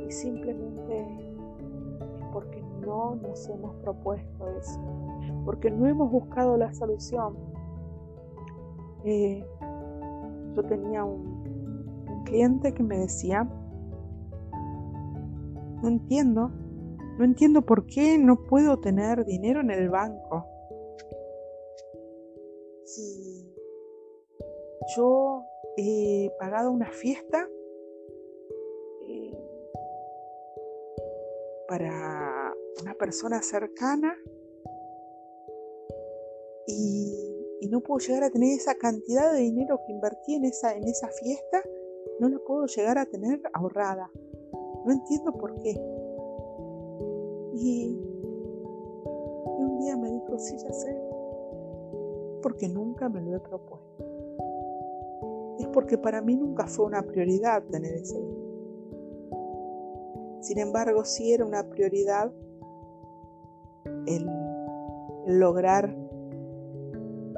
Y 0.00 0.10
simplemente 0.10 1.00
es 1.00 2.24
porque 2.32 2.62
no 2.80 3.16
nos 3.16 3.46
hemos 3.48 3.74
propuesto 3.76 4.48
eso, 4.48 4.80
porque 5.44 5.70
no 5.70 5.86
hemos 5.86 6.10
buscado 6.10 6.56
la 6.56 6.72
solución. 6.72 7.36
Eh, 9.04 9.46
yo 10.54 10.64
tenía 10.64 11.04
un, 11.04 12.06
un 12.08 12.24
cliente 12.24 12.72
que 12.72 12.82
me 12.82 12.96
decía, 12.98 13.46
no 15.84 15.90
entiendo, 15.90 16.50
no 17.18 17.24
entiendo 17.26 17.60
por 17.60 17.84
qué 17.84 18.16
no 18.16 18.46
puedo 18.48 18.80
tener 18.80 19.26
dinero 19.26 19.60
en 19.60 19.70
el 19.70 19.90
banco. 19.90 20.46
Si 22.84 23.54
yo 24.96 25.42
he 25.76 26.30
pagado 26.38 26.70
una 26.70 26.90
fiesta 26.90 27.46
eh, 29.08 29.38
para 31.68 32.54
una 32.80 32.94
persona 32.94 33.42
cercana 33.42 34.16
y, 36.66 37.30
no 37.70 37.80
puedo 37.80 37.98
llegar 37.98 38.22
a 38.22 38.30
tener 38.30 38.56
esa 38.56 38.76
cantidad 38.76 39.32
de 39.32 39.40
dinero 39.40 39.80
que 39.84 39.92
invertí 39.92 40.34
en 40.34 40.44
esa, 40.44 40.76
en 40.76 40.84
esa 40.84 41.08
fiesta, 41.08 41.60
no 42.20 42.28
la 42.28 42.38
puedo 42.46 42.66
llegar 42.66 42.98
a 42.98 43.06
tener 43.06 43.40
ahorrada. 43.52 44.12
No 44.84 44.92
entiendo 44.92 45.32
por 45.32 45.58
qué. 45.60 45.70
Y, 47.54 47.98
un 49.58 49.78
día 49.78 49.96
me 49.96 50.10
dijo, 50.10 50.38
sí, 50.38 50.56
ya 50.58 50.72
sé, 50.72 50.96
porque 52.42 52.68
nunca 52.68 53.08
me 53.08 53.22
lo 53.22 53.36
he 53.36 53.40
propuesto. 53.40 54.04
Es 55.58 55.68
porque 55.68 55.96
para 55.96 56.20
mí 56.20 56.36
nunca 56.36 56.66
fue 56.66 56.86
una 56.86 57.02
prioridad 57.02 57.62
tener 57.64 57.94
ese 57.94 58.18
dinero. 58.20 58.44
Sin 60.40 60.58
embargo, 60.58 61.04
sí 61.04 61.32
era 61.32 61.46
una 61.46 61.62
prioridad 61.70 62.30
el, 64.06 64.28
lograr 65.26 65.96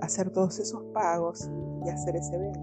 hacer 0.01 0.31
todos 0.31 0.59
esos 0.59 0.83
pagos 0.93 1.49
y 1.85 1.89
hacer 1.89 2.17
ese 2.17 2.35
evento. 2.35 2.61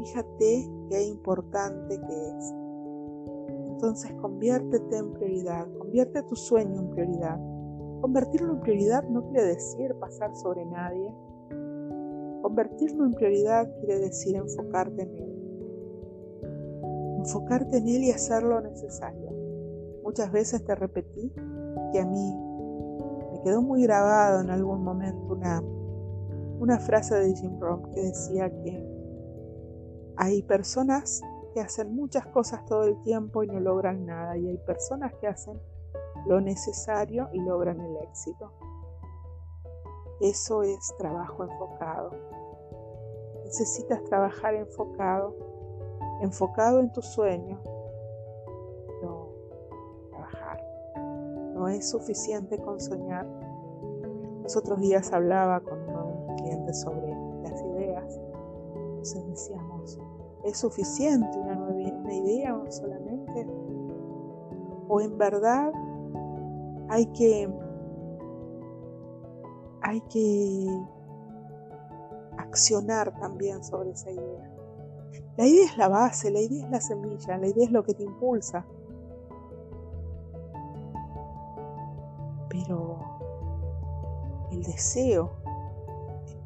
Fíjate 0.00 0.70
qué 0.90 1.02
importante 1.02 1.98
que 1.98 2.28
es 2.28 2.54
entonces 3.76 4.10
conviértete 4.22 4.96
en 4.96 5.12
prioridad, 5.12 5.68
convierte 5.78 6.22
tu 6.22 6.34
sueño 6.34 6.80
en 6.80 6.88
prioridad. 6.88 7.38
Convertirlo 8.00 8.54
en 8.54 8.60
prioridad 8.60 9.04
no 9.10 9.28
quiere 9.28 9.44
decir 9.48 9.94
pasar 10.00 10.34
sobre 10.34 10.64
nadie. 10.64 11.14
Convertirlo 12.40 13.04
en 13.04 13.12
prioridad 13.12 13.70
quiere 13.80 13.98
decir 13.98 14.34
enfocarte 14.34 15.02
en 15.02 15.14
él. 15.14 15.32
Enfocarte 17.18 17.76
en 17.76 17.88
él 17.88 18.04
y 18.04 18.12
hacer 18.12 18.44
lo 18.44 18.62
necesario. 18.62 19.30
Muchas 20.02 20.32
veces 20.32 20.64
te 20.64 20.74
repetí 20.74 21.30
que 21.92 22.00
a 22.00 22.06
mí 22.06 22.34
me 23.30 23.42
quedó 23.42 23.60
muy 23.60 23.82
grabado 23.82 24.40
en 24.40 24.48
algún 24.48 24.84
momento 24.84 25.34
una, 25.34 25.62
una 26.60 26.78
frase 26.78 27.14
de 27.14 27.34
Jim 27.34 27.60
Rohn 27.60 27.90
que 27.90 28.00
decía 28.00 28.48
que 28.62 28.82
hay 30.16 30.42
personas 30.44 31.20
que 31.56 31.62
hacen 31.62 31.96
muchas 31.96 32.26
cosas 32.26 32.66
todo 32.66 32.82
el 32.82 33.00
tiempo 33.00 33.42
y 33.42 33.46
no 33.46 33.58
logran 33.60 34.04
nada. 34.04 34.36
Y 34.36 34.46
hay 34.46 34.58
personas 34.58 35.14
que 35.14 35.26
hacen 35.26 35.58
lo 36.26 36.38
necesario 36.38 37.30
y 37.32 37.40
logran 37.40 37.80
el 37.80 37.96
éxito. 37.96 38.52
Eso 40.20 40.62
es 40.62 40.94
trabajo 40.98 41.44
enfocado. 41.44 42.10
Necesitas 43.42 44.04
trabajar 44.04 44.54
enfocado, 44.54 45.34
enfocado 46.20 46.80
en 46.80 46.92
tu 46.92 47.00
sueño. 47.00 47.58
No, 49.02 49.28
trabajar. 50.10 50.62
No 51.54 51.68
es 51.68 51.88
suficiente 51.88 52.58
con 52.58 52.78
soñar. 52.78 53.26
Los 54.42 54.58
otros 54.58 54.78
días 54.78 55.10
hablaba 55.10 55.60
con 55.60 55.78
un 55.88 56.36
cliente 56.36 56.74
sobre 56.74 57.16
las 57.42 57.58
ideas. 57.62 58.20
Entonces 58.74 59.26
decíamos, 59.26 59.98
¿Es 60.46 60.58
suficiente 60.58 61.38
una, 62.06 62.14
idea 62.14 62.70
solamente? 62.70 63.46
¿O 64.88 65.00
en 65.00 65.18
verdad 65.18 65.72
hay 66.88 67.06
que, 67.06 67.48
hay 69.82 70.00
que 70.02 70.66
accionar 72.38 73.18
también 73.18 73.62
sobre 73.64 73.90
esa 73.90 74.10
idea? 74.10 74.52
La 75.36 75.46
idea 75.46 75.64
es 75.64 75.76
la 75.76 75.88
base, 75.88 76.30
la 76.30 76.40
idea 76.40 76.64
es 76.64 76.70
la 76.70 76.80
semilla, 76.80 77.38
la 77.38 77.48
idea 77.48 77.64
es 77.64 77.72
lo 77.72 77.82
que 77.82 77.94
te 77.94 78.04
impulsa. 78.04 78.64
Pero 82.48 82.98
el 84.50 84.62
deseo 84.62 85.30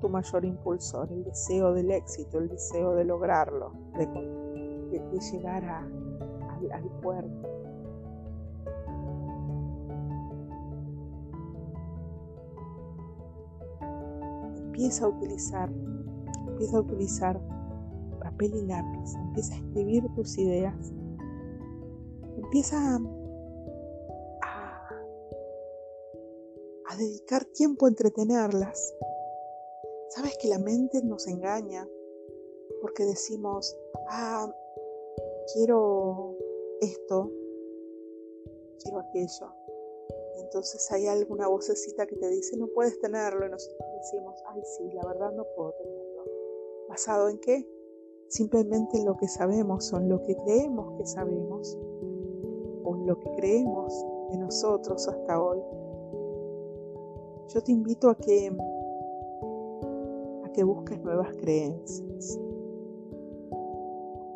tu 0.01 0.09
mayor 0.09 0.45
impulsor, 0.45 1.13
el 1.13 1.25
deseo 1.25 1.73
del 1.75 1.91
éxito, 1.91 2.39
el 2.39 2.49
deseo 2.49 2.95
de 2.95 3.05
lograrlo, 3.05 3.73
de, 3.97 4.07
llegar 5.33 5.65
al, 5.65 6.73
al 6.73 6.91
puerto. 7.03 7.49
Empieza 14.57 15.05
a 15.05 15.09
utilizar, 15.09 15.71
empieza 16.49 16.77
a 16.77 16.81
utilizar 16.81 17.41
papel 18.21 18.55
y 18.55 18.67
lápiz, 18.67 19.15
empieza 19.17 19.55
a 19.55 19.59
escribir 19.59 20.09
tus 20.15 20.39
ideas, 20.39 20.93
empieza 22.37 22.97
a, 22.97 22.99
a 26.89 26.97
dedicar 26.97 27.45
tiempo 27.45 27.87
a 27.87 27.91
entretenerlas, 27.91 28.95
Sabes 30.11 30.37
que 30.39 30.49
la 30.49 30.59
mente 30.59 31.01
nos 31.05 31.29
engaña 31.29 31.87
porque 32.81 33.05
decimos, 33.05 33.77
ah, 34.09 34.53
quiero 35.53 36.37
esto, 36.81 37.31
quiero 38.83 38.99
aquello. 39.01 39.53
Entonces 40.39 40.91
hay 40.91 41.07
alguna 41.07 41.49
vocecita 41.49 42.07
que 42.07 42.17
te 42.17 42.29
dice, 42.29 42.57
no 42.57 42.67
puedes 42.69 42.99
tenerlo. 43.01 43.47
Y 43.47 43.51
nosotros 43.51 43.89
decimos, 43.97 44.43
ay, 44.49 44.63
sí, 44.65 44.91
la 44.93 45.07
verdad 45.07 45.33
no 45.33 45.45
puedo 45.57 45.73
tenerlo. 45.73 46.25
¿Basado 46.89 47.29
en 47.29 47.39
qué? 47.39 47.69
Simplemente 48.29 48.99
en 48.99 49.07
lo 49.07 49.17
que 49.17 49.29
sabemos 49.29 49.93
o 49.93 49.99
en 49.99 50.09
lo 50.09 50.23
que 50.23 50.37
creemos 50.37 50.99
que 50.99 51.07
sabemos 51.07 51.77
o 52.85 52.97
en 52.97 53.07
lo 53.07 53.19
que 53.19 53.31
creemos 53.37 54.07
de 54.31 54.39
nosotros 54.39 55.07
hasta 55.09 55.43
hoy. 55.43 55.61
Yo 57.49 57.63
te 57.63 57.73
invito 57.73 58.09
a 58.09 58.17
que 58.17 58.53
que 60.53 60.65
busques 60.65 61.01
nuevas 61.03 61.35
creencias, 61.37 62.39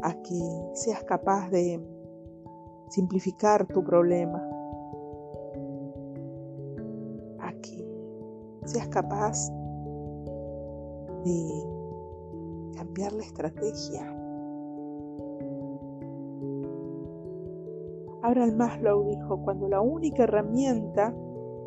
a 0.05 0.13
que 0.23 0.39
seas 0.75 1.03
capaz 1.05 1.49
de 1.51 1.81
simplificar 2.91 3.67
tu 3.67 3.83
problema, 3.83 4.39
a 7.41 7.51
que 7.63 7.89
seas 8.67 8.87
capaz 8.89 9.51
de 11.25 12.75
cambiar 12.77 13.15
la 13.15 13.23
estrategia. 13.23 14.15
Abraham 18.23 18.57
Maslow 18.57 19.09
dijo, 19.09 19.43
cuando 19.43 19.69
la 19.69 19.81
única 19.81 20.25
herramienta 20.25 21.15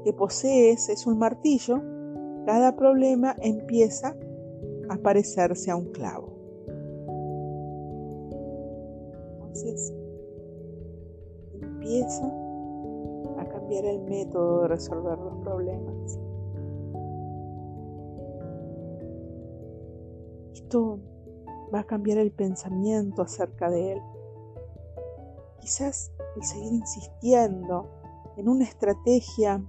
que 0.04 0.14
posees 0.14 0.90
es 0.90 1.08
un 1.08 1.18
martillo, 1.18 1.82
cada 2.46 2.76
problema 2.76 3.36
empieza 3.42 4.16
a 4.90 4.98
parecerse 4.98 5.72
a 5.72 5.76
un 5.76 5.92
clavo. 5.92 6.37
Empieza 11.54 12.26
a 13.40 13.46
cambiar 13.50 13.86
el 13.86 14.02
método 14.02 14.62
de 14.62 14.68
resolver 14.68 15.18
los 15.18 15.36
problemas. 15.38 16.20
Esto 20.54 21.00
va 21.74 21.80
a 21.80 21.84
cambiar 21.86 22.20
el 22.20 22.32
pensamiento 22.32 23.24
acerca 23.24 23.72
de 23.72 23.94
él. 23.94 24.02
Quizás 25.60 26.12
el 26.36 26.44
seguir 26.44 26.74
insistiendo 26.74 27.88
en 28.38 28.50
una 28.50 28.64
estrategia 28.64 29.64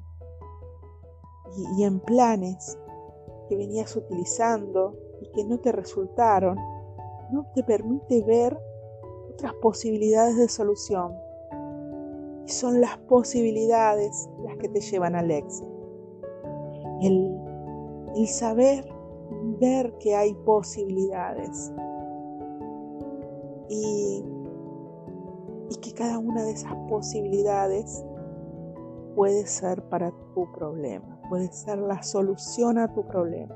y 1.78 1.84
en 1.84 2.00
planes 2.00 2.78
que 3.48 3.56
venías 3.56 3.96
utilizando 3.96 4.98
y 5.22 5.30
que 5.32 5.44
no 5.44 5.58
te 5.60 5.72
resultaron, 5.72 6.58
no 7.32 7.46
te 7.54 7.62
permite 7.62 8.22
ver 8.22 8.67
otras 9.38 9.54
posibilidades 9.54 10.36
de 10.36 10.48
solución. 10.48 11.14
Son 12.46 12.80
las 12.80 12.98
posibilidades 13.08 14.28
las 14.42 14.56
que 14.56 14.68
te 14.68 14.80
llevan 14.80 15.14
al 15.14 15.30
éxito. 15.30 15.70
El, 17.02 17.38
el 18.16 18.26
saber 18.26 18.84
ver 19.60 19.92
que 19.98 20.16
hay 20.16 20.34
posibilidades 20.44 21.72
y, 23.68 24.24
y 25.70 25.76
que 25.76 25.92
cada 25.94 26.18
una 26.18 26.42
de 26.42 26.50
esas 26.50 26.74
posibilidades 26.88 28.04
puede 29.14 29.46
ser 29.46 29.82
para 29.88 30.10
tu 30.34 30.50
problema, 30.50 31.20
puede 31.28 31.52
ser 31.52 31.78
la 31.78 32.02
solución 32.02 32.78
a 32.78 32.92
tu 32.92 33.06
problema. 33.06 33.54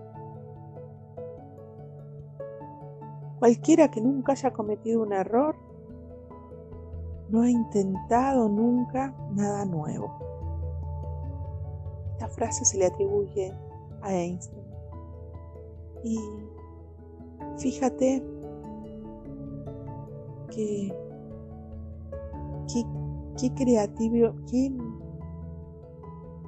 Cualquiera 3.40 3.90
que 3.90 4.00
nunca 4.00 4.32
haya 4.32 4.52
cometido 4.52 5.02
un 5.02 5.12
error 5.12 5.71
no 7.32 7.40
ha 7.40 7.50
intentado 7.50 8.46
nunca 8.48 9.14
nada 9.32 9.64
nuevo. 9.64 10.12
Esta 12.12 12.28
frase 12.28 12.64
se 12.66 12.76
le 12.76 12.86
atribuye 12.86 13.52
a 14.02 14.14
Einstein. 14.14 14.62
Y 16.04 16.18
fíjate 17.56 18.22
que 20.50 20.94
qué, 23.38 23.54
creativo, 23.54 24.34
qué, 24.50 24.70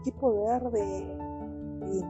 qué 0.05 0.13
poder 0.13 0.71
de, 0.71 2.05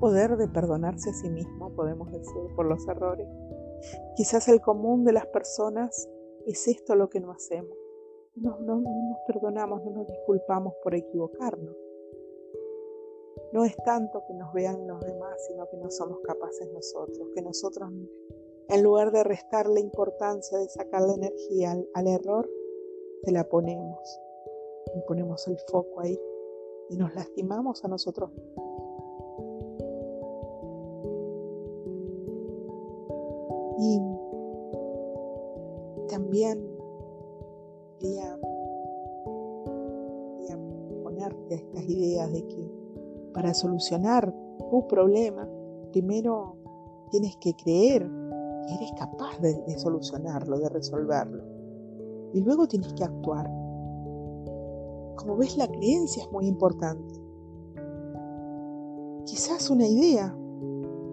poder 0.00 0.36
de 0.36 0.48
perdonarse 0.48 1.10
a 1.10 1.12
sí 1.12 1.30
mismo, 1.30 1.70
podemos 1.70 2.10
decir, 2.10 2.52
por 2.56 2.66
los 2.66 2.88
errores. 2.88 3.28
Quizás 4.20 4.48
el 4.48 4.60
común 4.60 5.02
de 5.02 5.14
las 5.14 5.24
personas 5.28 6.06
es 6.44 6.68
esto 6.68 6.94
lo 6.94 7.08
que 7.08 7.20
no 7.20 7.32
hacemos. 7.32 7.74
No, 8.34 8.58
no, 8.60 8.78
nos 8.78 9.18
perdonamos, 9.26 9.82
no 9.82 9.92
nos 9.92 10.06
disculpamos 10.08 10.74
por 10.84 10.94
equivocarnos. 10.94 11.74
No 13.54 13.64
es 13.64 13.74
tanto 13.78 14.22
que 14.28 14.34
nos 14.34 14.52
vean 14.52 14.86
los 14.86 15.00
demás, 15.00 15.42
sino 15.48 15.66
que 15.70 15.78
no 15.78 15.90
somos 15.90 16.18
capaces 16.20 16.70
nosotros, 16.70 17.30
que 17.34 17.40
nosotros, 17.40 17.90
en 18.68 18.82
lugar 18.82 19.10
de 19.10 19.24
restar 19.24 19.66
la 19.66 19.80
importancia 19.80 20.58
de 20.58 20.68
sacar 20.68 21.00
la 21.00 21.14
energía 21.14 21.72
al, 21.72 21.88
al 21.94 22.06
error, 22.06 22.46
te 23.22 23.32
la 23.32 23.48
ponemos 23.48 24.20
y 24.94 25.00
ponemos 25.08 25.48
el 25.48 25.56
foco 25.66 25.98
ahí 25.98 26.20
y 26.90 26.98
nos 26.98 27.14
lastimamos 27.14 27.82
a 27.86 27.88
nosotros 27.88 28.30
mismos. 28.34 28.70
Y 33.82 34.09
también 36.30 36.64
quería, 37.98 38.38
ponerte 41.02 41.56
estas 41.56 41.88
ideas 41.88 42.32
de 42.32 42.46
que 42.46 42.70
para 43.34 43.52
solucionar 43.52 44.32
tu 44.70 44.86
problema, 44.86 45.48
primero 45.90 46.56
tienes 47.10 47.36
que 47.38 47.52
creer 47.54 48.08
que 48.68 48.74
eres 48.74 48.92
capaz 48.96 49.40
de, 49.40 49.54
de 49.66 49.76
solucionarlo, 49.76 50.60
de 50.60 50.68
resolverlo. 50.68 51.42
Y 52.32 52.42
luego 52.42 52.68
tienes 52.68 52.92
que 52.92 53.02
actuar. 53.02 53.46
Como 55.16 55.36
ves, 55.36 55.56
la 55.56 55.66
creencia 55.66 56.22
es 56.22 56.30
muy 56.30 56.46
importante. 56.46 57.14
Quizás 59.24 59.68
una 59.68 59.88
idea 59.88 60.32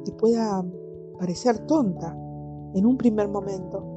te 0.06 0.12
pueda 0.12 0.64
parecer 1.18 1.66
tonta, 1.66 2.16
en 2.76 2.86
un 2.86 2.98
primer 2.98 3.28
momento, 3.30 3.97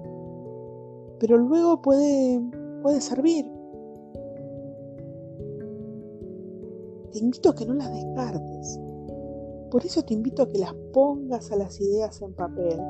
pero 1.21 1.37
luego 1.37 1.83
puede, 1.83 2.41
puede 2.83 3.01
servir. 3.01 3.45
Te 7.13 7.19
invito 7.19 7.51
a 7.51 7.55
que 7.55 7.67
no 7.67 7.75
las 7.75 7.93
descartes. 7.93 8.81
Por 9.71 9.85
eso 9.85 10.03
te 10.03 10.15
invito 10.15 10.43
a 10.43 10.49
que 10.49 10.59
las 10.59 10.75
pongas 10.93 11.53
a 11.53 11.57
las 11.57 11.79
ideas 11.81 12.21
en 12.23 12.33
papel. 12.33 12.81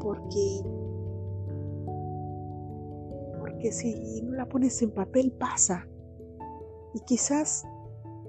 Porque 0.00 0.62
porque 3.38 3.70
si 3.72 4.22
no 4.22 4.32
la 4.32 4.48
pones 4.48 4.80
en 4.80 4.90
papel 4.90 5.32
pasa. 5.32 5.86
Y 6.94 7.00
quizás 7.00 7.64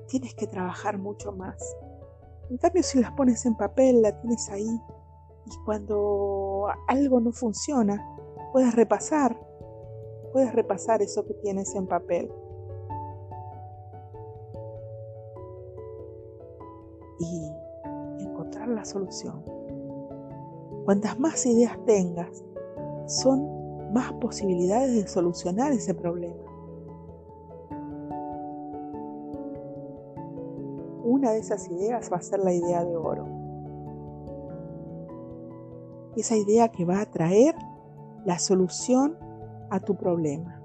tienes 0.08 0.36
que 0.36 0.48
trabajar 0.48 0.98
mucho 0.98 1.32
más. 1.32 1.58
En 2.50 2.58
cambio, 2.58 2.84
si 2.84 3.00
las 3.00 3.12
pones 3.14 3.46
en 3.46 3.56
papel, 3.56 4.02
la 4.02 4.20
tienes 4.20 4.50
ahí 4.50 4.68
y 5.50 5.64
cuando 5.66 6.68
algo 6.88 7.20
no 7.20 7.32
funciona, 7.32 8.04
puedes 8.52 8.76
repasar, 8.76 9.40
puedes 10.34 10.54
repasar 10.54 11.02
eso 11.02 11.26
que 11.26 11.34
tienes 11.36 11.74
en 11.76 11.88
papel. 11.88 12.32
Y 17.20 17.52
encontrar 18.20 18.68
la 18.68 18.86
solución. 18.86 19.44
Cuantas 20.86 21.20
más 21.20 21.46
ideas 21.46 21.78
tengas, 21.86 22.44
son 23.08 23.94
más 23.94 24.14
posibilidades 24.14 24.94
de 24.94 25.08
solucionar 25.08 25.72
ese 25.72 25.94
problema. 25.94 26.48
una 31.08 31.32
de 31.32 31.40
esas 31.40 31.70
ideas 31.72 32.12
va 32.12 32.18
a 32.18 32.22
ser 32.22 32.40
la 32.42 32.54
idea 32.54 32.84
de 32.84 32.96
oro. 32.96 33.37
Esa 36.18 36.36
idea 36.36 36.70
que 36.70 36.84
va 36.84 37.00
a 37.00 37.06
traer 37.06 37.56
la 38.26 38.40
solución 38.40 39.16
a 39.70 39.80
tu 39.80 39.96
problema. 39.96 40.60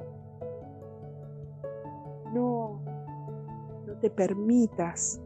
No, 2.33 2.81
no 3.87 3.95
te 4.01 4.09
permitas 4.09 5.21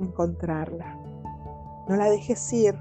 encontrarla. 0.00 0.96
No 1.88 1.96
la 1.96 2.08
dejes 2.08 2.52
ir. 2.52 2.76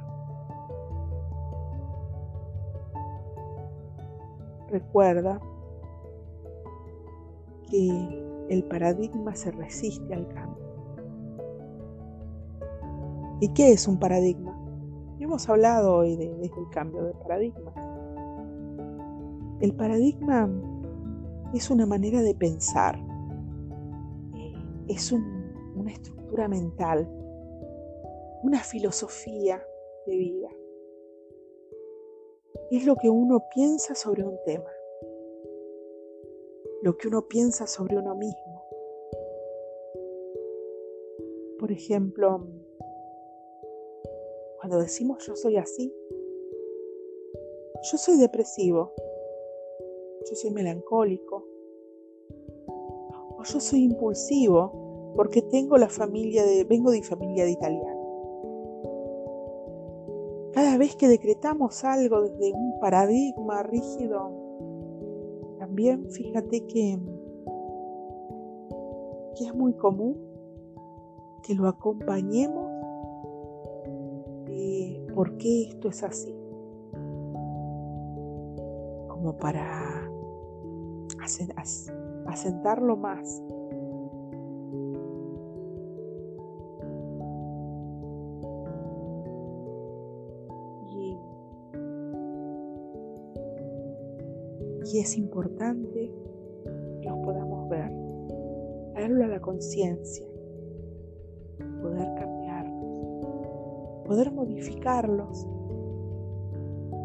Recuerda 4.70 5.42
que 7.72 7.90
el 8.50 8.64
paradigma 8.66 9.36
se 9.36 9.50
resiste 9.50 10.14
al 10.14 10.28
cambio. 10.28 10.68
¿Y 13.40 13.50
qué 13.54 13.72
es 13.72 13.88
un 13.88 13.98
paradigma? 13.98 14.57
Hemos 15.20 15.50
hablado 15.50 15.96
hoy 15.96 16.16
de, 16.16 16.26
el 16.26 16.70
cambio 16.72 17.04
de 17.04 17.14
paradigma. 17.14 17.74
El 19.60 19.76
paradigma 19.76 20.48
es 21.56 21.72
una 21.72 21.88
manera 21.88 22.22
de 22.22 22.36
pensar, 22.36 23.00
es 24.88 25.12
una 25.12 25.92
estructura 25.92 26.48
mental, 26.48 27.10
una 28.44 28.60
filosofía 28.60 29.60
de 30.06 30.18
vida. 30.18 30.50
Es 32.70 32.86
lo 32.86 32.96
que 32.96 33.10
uno 33.10 33.44
piensa 33.56 33.96
sobre 33.96 34.24
un 34.24 34.38
tema, 34.46 34.70
lo 36.84 36.96
que 36.96 37.08
uno 37.08 37.28
piensa 37.28 37.66
sobre 37.66 37.98
uno 37.98 38.14
mismo. 38.14 38.64
Por 41.58 41.72
ejemplo, 41.72 42.46
cuando 44.68 44.84
decimos 44.84 45.26
yo 45.26 45.34
soy 45.38 45.56
así, 45.56 45.94
yo 47.90 47.98
soy 47.98 48.18
depresivo, 48.18 48.92
yo 50.30 50.36
soy 50.36 50.52
melancólico, 50.52 51.46
o 53.38 53.44
yo 53.46 53.62
soy 53.62 53.86
impulsivo 53.86 55.14
porque 55.16 55.42
tengo 55.42 55.78
la 55.78 55.88
familia 55.88 56.44
de, 56.44 56.66
vengo 56.66 56.92
de 56.92 57.02
familia 57.02 57.46
de 57.46 57.52
italiano. 57.52 58.02
Cada 60.52 60.78
vez 60.78 60.98
que 60.98 61.08
decretamos 61.08 61.86
algo 61.86 62.24
desde 62.24 62.52
un 62.52 62.78
paradigma 62.82 63.64
rígido, 63.64 64.32
también 65.60 66.12
fíjate 66.12 66.66
que, 66.66 67.00
que 69.38 69.46
es 69.46 69.56
muy 69.56 69.74
común 69.76 70.18
que 71.44 71.56
lo 71.56 71.70
acompañemos 71.70 72.67
por 75.18 75.36
qué 75.40 75.64
esto 75.64 75.90
es 75.90 76.04
así. 76.04 76.32
Como 79.08 79.36
para 79.40 80.08
asentarlo 82.28 82.96
más. 82.98 83.44
Y, 90.92 91.18
es 95.00 95.18
importante 95.18 96.14
que 97.02 97.10
los 97.10 97.18
podamos 97.24 97.68
ver, 97.70 97.92
traerlo 98.94 99.26
a 99.26 99.30
la 99.30 99.42
conciencia, 99.42 100.27
poder 104.08 104.32
modificarlos, 104.32 105.46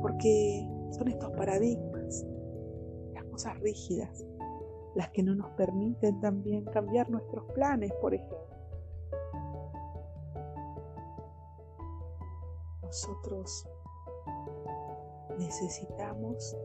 porque 0.01 0.67
son 0.93 1.09
estos 1.09 1.31
paradigmas, 1.33 2.25
las 3.13 3.25
cosas 3.25 3.59
rígidas, 3.61 4.25
las 4.95 5.11
que 5.11 5.23
no 5.23 5.35
nos 5.35 5.51
permiten 5.53 6.21
también 6.21 6.65
cambiar 6.67 7.11
nuestros 7.11 7.45
planes, 7.53 7.93
por 8.01 8.15
ejemplo. 8.15 8.39
Nosotros 12.83 13.69
necesitamos, 15.39 16.57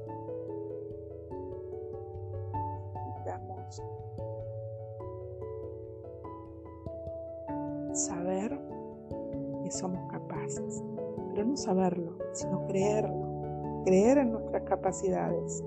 saberlo, 11.57 12.17
sino 12.33 12.65
creerlo, 12.67 13.83
creer 13.83 14.19
en 14.19 14.31
nuestras 14.31 14.63
capacidades. 14.63 15.63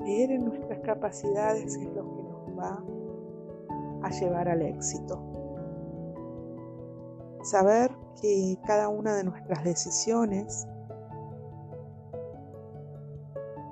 Creer 0.00 0.32
en 0.32 0.44
nuestras 0.46 0.78
capacidades 0.80 1.76
es 1.76 1.94
lo 1.94 2.14
que 2.14 2.22
nos 2.22 2.58
va 2.58 2.82
a 4.02 4.10
llevar 4.10 4.48
al 4.48 4.62
éxito. 4.62 5.20
Saber 7.42 7.90
que 8.20 8.58
cada 8.66 8.88
una 8.88 9.14
de 9.14 9.24
nuestras 9.24 9.64
decisiones 9.64 10.66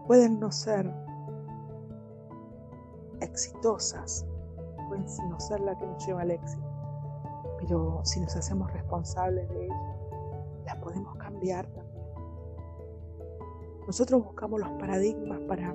pueden 0.06 0.40
no 0.40 0.50
ser 0.50 0.90
exitosas, 3.20 4.26
pueden 4.88 5.04
no 5.28 5.38
ser 5.38 5.60
la 5.60 5.76
que 5.76 5.86
nos 5.86 6.06
lleva 6.06 6.22
al 6.22 6.30
éxito, 6.30 6.67
pero 7.68 8.00
si 8.02 8.18
nos 8.20 8.34
hacemos 8.34 8.72
responsables 8.72 9.46
de 9.50 9.66
ellas, 9.66 9.76
las 10.64 10.76
podemos 10.76 11.14
cambiar 11.16 11.66
también. 11.66 11.98
Nosotros 13.86 14.24
buscamos 14.24 14.60
los 14.60 14.70
paradigmas 14.80 15.38
para, 15.40 15.74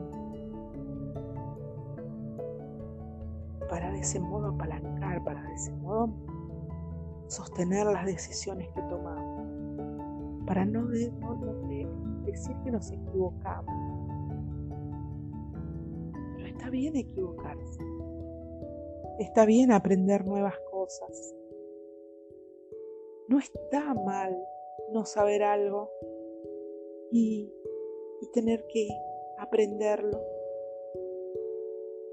para 3.69 3.91
de 3.91 3.99
ese 3.99 4.19
modo 4.19 4.47
apalancar, 4.47 5.23
para 5.23 5.43
de 5.43 5.53
ese 5.53 5.71
modo 5.73 6.09
sostener 7.27 7.85
las 7.85 8.05
decisiones 8.05 8.69
que 8.69 8.81
tomamos, 8.83 10.45
para 10.47 10.65
no, 10.65 10.87
decir 10.87 12.55
que 12.63 12.71
nos 12.71 12.89
equivocamos. 12.91 13.75
Pero 16.37 16.47
está 16.47 16.69
bien 16.71 16.95
equivocarse, 16.95 17.83
está 19.19 19.45
bien 19.45 19.71
aprender 19.71 20.25
nuevas 20.25 20.55
cosas. 20.71 21.35
No 23.27 23.39
está 23.39 23.93
mal 23.93 24.37
no 24.91 25.05
saber 25.05 25.43
algo 25.43 25.89
y, 27.11 27.51
y 28.21 28.31
tener 28.33 28.65
que 28.67 28.87
aprenderlo. 29.37 30.21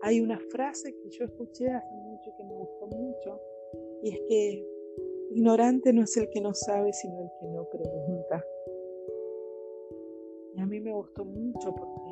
Hay 0.02 0.20
una 0.20 0.38
frase 0.50 0.94
que 0.96 1.10
yo 1.10 1.24
escuché 1.24 1.68
hace 1.68 1.94
mucho 1.94 2.30
y 2.30 2.34
que 2.34 2.44
me 2.44 2.54
gustó 2.54 2.86
mucho, 2.86 3.40
y 4.02 4.14
es 4.14 4.20
que 4.28 4.66
Ignorante 5.32 5.92
no 5.92 6.02
es 6.02 6.16
el 6.16 6.28
que 6.28 6.40
no 6.40 6.52
sabe, 6.54 6.92
sino 6.92 7.20
el 7.20 7.30
que 7.38 7.46
no 7.46 7.64
pregunta. 7.68 8.44
Y 10.56 10.60
a 10.60 10.66
mí 10.66 10.80
me 10.80 10.92
gustó 10.92 11.24
mucho 11.24 11.72
porque 11.72 12.10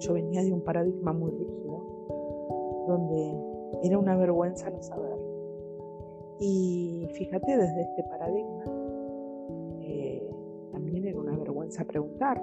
yo 0.00 0.12
venía 0.12 0.42
de 0.42 0.52
un 0.52 0.62
paradigma 0.62 1.14
muy 1.14 1.30
rígido, 1.30 2.84
donde 2.86 3.86
era 3.86 3.98
una 3.98 4.14
vergüenza 4.14 4.68
no 4.68 4.82
saber. 4.82 5.21
Y 6.44 7.06
fíjate, 7.12 7.56
desde 7.56 7.82
este 7.82 8.02
paradigma, 8.02 8.64
eh, 9.80 10.28
también 10.72 11.06
era 11.06 11.20
una 11.20 11.36
vergüenza 11.36 11.84
preguntar. 11.84 12.42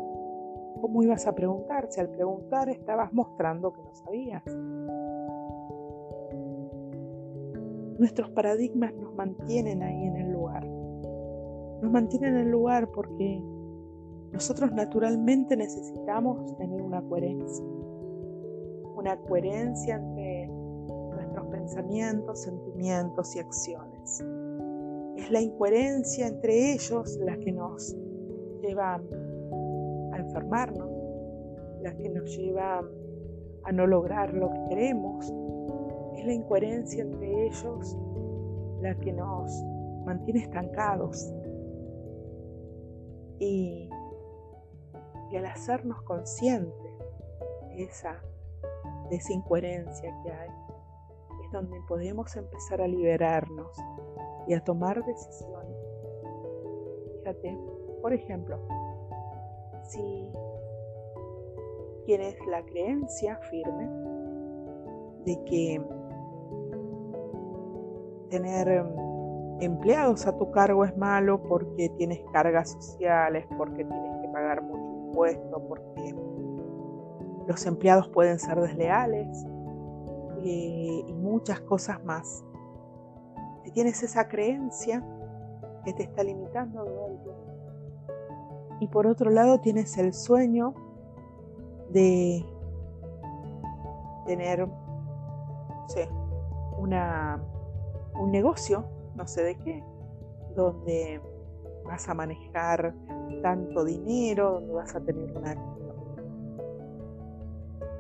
¿Cómo 0.80 1.04
ibas 1.04 1.28
a 1.28 1.36
preguntar 1.36 1.88
si 1.90 2.00
al 2.00 2.08
preguntar 2.08 2.70
estabas 2.70 3.12
mostrando 3.12 3.74
que 3.74 3.82
no 3.82 3.94
sabías? 3.94 4.44
Nuestros 8.00 8.30
paradigmas 8.30 8.94
nos 8.94 9.14
mantienen 9.16 9.84
ahí 9.84 10.06
en 10.06 10.16
el 10.16 10.32
lugar. 10.32 10.66
Nos 10.66 11.92
mantienen 11.92 12.36
en 12.36 12.42
el 12.44 12.52
lugar 12.52 12.88
porque 12.92 13.44
nosotros 14.32 14.72
naturalmente 14.72 15.58
necesitamos 15.58 16.56
tener 16.56 16.82
una 16.82 17.02
coherencia. 17.02 17.66
Una 18.96 19.18
coherencia 19.18 19.96
entre 19.96 20.48
nuestros 20.48 21.48
pensamientos, 21.48 22.44
sentimientos 22.44 23.36
y 23.36 23.40
acciones. 23.40 23.89
Es 25.18 25.30
la 25.32 25.42
incoherencia 25.42 26.28
entre 26.28 26.74
ellos 26.74 27.18
la 27.18 27.38
que 27.38 27.52
nos 27.52 27.96
lleva 28.62 28.96
a 28.96 30.18
enfermarnos, 30.18 30.90
la 31.82 31.96
que 31.96 32.10
nos 32.10 32.36
lleva 32.36 32.82
a 33.64 33.72
no 33.72 33.86
lograr 33.86 34.34
lo 34.34 34.50
que 34.50 34.66
queremos, 34.70 35.32
es 36.18 36.26
la 36.26 36.34
incoherencia 36.34 37.04
entre 37.04 37.48
ellos 37.48 37.98
la 38.82 38.96
que 38.96 39.14
nos 39.14 39.52
mantiene 40.06 40.42
estancados. 40.42 41.34
Y, 43.40 43.90
al 45.38 45.46
hacernos 45.46 46.02
conscientes 46.02 46.74
de 47.70 47.84
esa, 47.84 48.22
de 49.10 49.16
esa 49.16 49.34
incoherencia 49.34 50.14
que 50.24 50.32
hay, 50.32 50.50
donde 51.52 51.80
podemos 51.88 52.36
empezar 52.36 52.82
a 52.82 52.88
liberarnos 52.88 53.76
y 54.48 54.54
a 54.54 54.64
tomar 54.64 55.04
decisiones. 55.04 55.78
Fíjate, 57.20 57.58
por 58.02 58.14
ejemplo, 58.14 58.60
si 59.84 60.32
tienes 62.06 62.36
la 62.48 62.64
creencia 62.64 63.38
firme 63.50 63.90
de 65.26 65.44
que 65.46 65.82
tener 68.30 68.68
em, 68.68 68.88
empleados 69.60 70.26
a 70.26 70.38
tu 70.38 70.50
cargo 70.52 70.86
es 70.86 70.96
malo 70.98 71.42
porque 71.44 71.90
tienes 71.98 72.22
cargas 72.32 72.72
sociales, 72.72 73.46
porque 73.58 73.84
tienes 73.84 74.22
que 74.22 74.28
pagar 74.30 74.62
mucho 74.62 75.08
impuesto, 75.08 75.68
porque 75.68 76.16
los 77.48 77.66
empleados 77.66 78.08
pueden 78.10 78.40
ser 78.40 78.60
desleales 78.60 79.46
eh, 80.44 81.06
y 81.08 81.14
muchas 81.14 81.62
cosas 81.62 82.04
más. 82.04 82.44
Tienes 83.74 84.02
esa 84.04 84.28
creencia 84.28 85.06
que 85.86 85.94
te 85.94 86.04
está 86.04 86.24
limitando 86.24 86.86
Y 88.80 88.88
por 88.88 89.06
otro 89.06 89.30
lado 89.30 89.60
tienes 89.60 89.98
el 89.98 90.14
sueño 90.14 90.74
de 91.92 92.44
tener, 94.26 94.68
una 96.78 97.42
un 98.20 98.32
negocio, 98.32 98.86
no 99.16 99.28
sé 99.28 99.44
de 99.44 99.56
qué, 99.58 99.84
donde 100.56 101.22
vas 101.86 102.08
a 102.10 102.14
manejar 102.14 102.94
tanto 103.42 103.86
dinero, 103.86 104.54
donde 104.54 104.74
vas 104.74 104.96
a 104.96 105.00
tener 105.00 105.34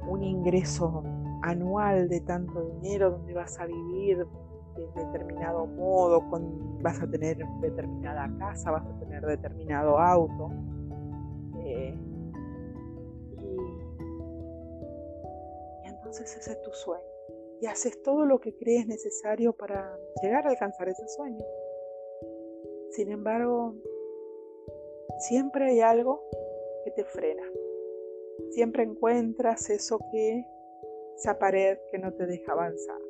un 0.07 0.23
ingreso 0.23 1.03
anual 1.41 2.09
de 2.09 2.21
tanto 2.21 2.61
dinero, 2.81 3.11
donde 3.11 3.33
vas 3.33 3.59
a 3.59 3.65
vivir 3.65 4.25
de 4.75 5.03
determinado 5.03 5.65
modo, 5.65 6.21
vas 6.81 7.01
a 7.01 7.09
tener 7.09 7.37
determinada 7.61 8.31
casa, 8.37 8.71
vas 8.71 8.85
a 8.85 8.99
tener 8.99 9.25
determinado 9.25 9.99
auto. 9.99 10.51
Eh, 11.63 11.97
y 15.83 15.87
entonces 15.87 16.37
ese 16.37 16.51
es 16.51 16.61
tu 16.61 16.71
sueño 16.71 17.09
y 17.61 17.65
haces 17.65 18.01
todo 18.03 18.25
lo 18.25 18.39
que 18.39 18.55
crees 18.55 18.87
necesario 18.87 19.53
para 19.53 19.97
llegar 20.21 20.47
a 20.47 20.51
alcanzar 20.51 20.87
ese 20.87 21.07
sueño. 21.09 21.43
Sin 22.91 23.11
embargo, 23.11 23.75
siempre 25.19 25.71
hay 25.71 25.81
algo 25.81 26.23
que 26.85 26.91
te 26.91 27.03
frena. 27.03 27.43
Siempre 28.51 28.83
encuentras 28.83 29.69
eso 29.69 29.99
que, 30.11 30.45
esa 31.19 31.37
pared 31.37 31.77
que 31.91 31.99
no 31.99 32.13
te 32.13 32.25
deja 32.25 32.53
avanzar. 32.53 33.01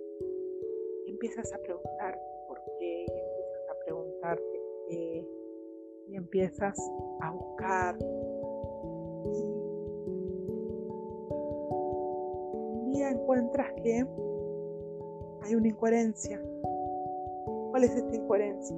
Y 1.05 1.11
empiezas 1.11 1.53
a 1.53 1.59
preguntarte 1.59 2.19
por 2.47 2.59
qué, 2.79 3.05
y 3.05 3.11
empiezas 3.11 3.69
a 3.69 3.79
preguntarte 3.85 4.61
qué, 4.89 5.27
y 6.07 6.15
empiezas 6.15 6.91
a 7.21 7.31
buscar. 7.31 7.95
un 12.81 12.93
día 12.93 13.11
encuentras 13.11 13.71
que 13.73 14.03
hay 15.43 15.55
una 15.55 15.67
incoherencia. 15.67 16.41
¿Cuál 17.69 17.83
es 17.83 17.95
esta 17.95 18.15
incoherencia? 18.15 18.75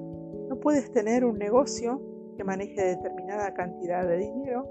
No 0.50 0.60
puedes 0.60 0.92
tener 0.92 1.24
un 1.24 1.38
negocio 1.38 2.02
que 2.36 2.44
maneje 2.44 2.84
determinada 2.84 3.54
cantidad 3.54 4.06
de 4.06 4.18
dinero 4.18 4.68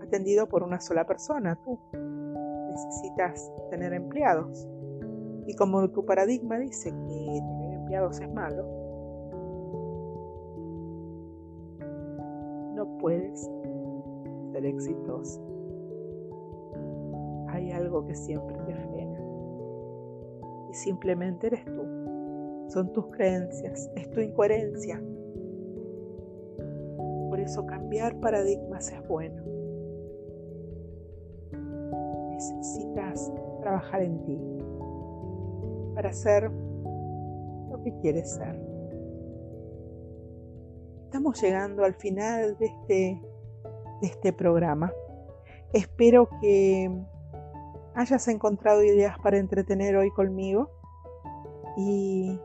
atendido 0.00 0.48
por 0.48 0.62
una 0.62 0.80
sola 0.80 1.06
persona, 1.06 1.58
tú. 1.62 1.78
Necesitas 2.72 3.52
tener 3.70 3.92
empleados. 3.92 4.66
Y 5.46 5.54
como 5.56 5.86
tu 5.90 6.06
paradigma 6.06 6.58
dice 6.58 6.90
que 6.90 7.40
tener 7.46 7.74
empleados 7.74 8.18
es 8.20 8.32
malo, 8.32 8.64
no 12.74 12.98
puedes 12.98 13.50
ser 14.52 14.64
exitoso. 14.64 15.40
hay 17.48 17.70
algo 17.72 18.06
que 18.06 18.14
siempre 18.14 18.56
te 18.64 18.74
frena. 18.74 19.20
Y 20.70 20.74
simplemente 20.74 21.48
eres 21.48 21.64
tú. 21.66 21.82
Son 22.68 22.90
tus 22.92 23.08
creencias, 23.08 23.90
es 23.94 24.10
tu 24.10 24.20
incoherencia. 24.20 25.02
Por 27.28 27.38
eso 27.38 27.66
cambiar 27.66 28.18
paradigmas 28.20 28.90
es 28.90 29.06
bueno. 29.06 29.51
En 34.00 34.22
ti 34.24 34.38
para 35.94 36.12
ser 36.12 36.50
lo 37.70 37.82
que 37.84 37.92
quieres 38.00 38.32
ser. 38.32 38.58
Estamos 41.04 41.40
llegando 41.42 41.84
al 41.84 41.94
final 41.94 42.56
de 42.58 42.66
este, 42.66 43.22
de 44.00 44.06
este 44.06 44.32
programa. 44.32 44.90
Espero 45.74 46.28
que 46.40 46.90
hayas 47.94 48.28
encontrado 48.28 48.82
ideas 48.82 49.18
para 49.22 49.36
entretener 49.36 49.96
hoy 49.96 50.10
conmigo 50.10 50.70
y 51.76 52.40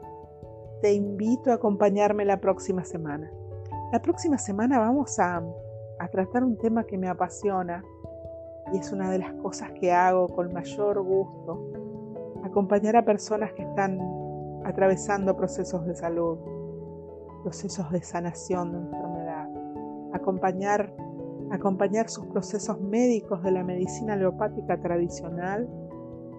te 0.81 0.93
invito 0.93 1.51
a 1.51 1.55
acompañarme 1.55 2.25
la 2.25 2.41
próxima 2.41 2.83
semana. 2.83 3.31
La 3.93 4.01
próxima 4.01 4.37
semana 4.37 4.79
vamos 4.79 5.17
a, 5.19 5.41
a 5.99 6.07
tratar 6.09 6.43
un 6.43 6.57
tema 6.57 6.85
que 6.85 6.97
me 6.97 7.07
apasiona 7.07 7.83
y 8.73 8.77
es 8.77 8.91
una 8.91 9.09
de 9.11 9.19
las 9.19 9.33
cosas 9.33 9.71
que 9.71 9.91
hago 9.91 10.27
con 10.29 10.53
mayor 10.53 11.01
gusto. 11.01 11.71
Acompañar 12.43 12.95
a 12.95 13.05
personas 13.05 13.53
que 13.53 13.63
están 13.63 13.99
atravesando 14.65 15.35
procesos 15.35 15.85
de 15.85 15.95
salud, 15.95 16.37
procesos 17.43 17.89
de 17.91 18.01
sanación 18.01 18.71
de 18.71 18.77
enfermedad. 18.79 19.47
Acompañar 20.13 20.93
acompañar 21.51 22.09
sus 22.09 22.25
procesos 22.27 22.79
médicos 22.81 23.41
de 23.43 23.51
la 23.51 23.63
medicina 23.63 24.13
aleopática 24.13 24.79
tradicional 24.79 25.67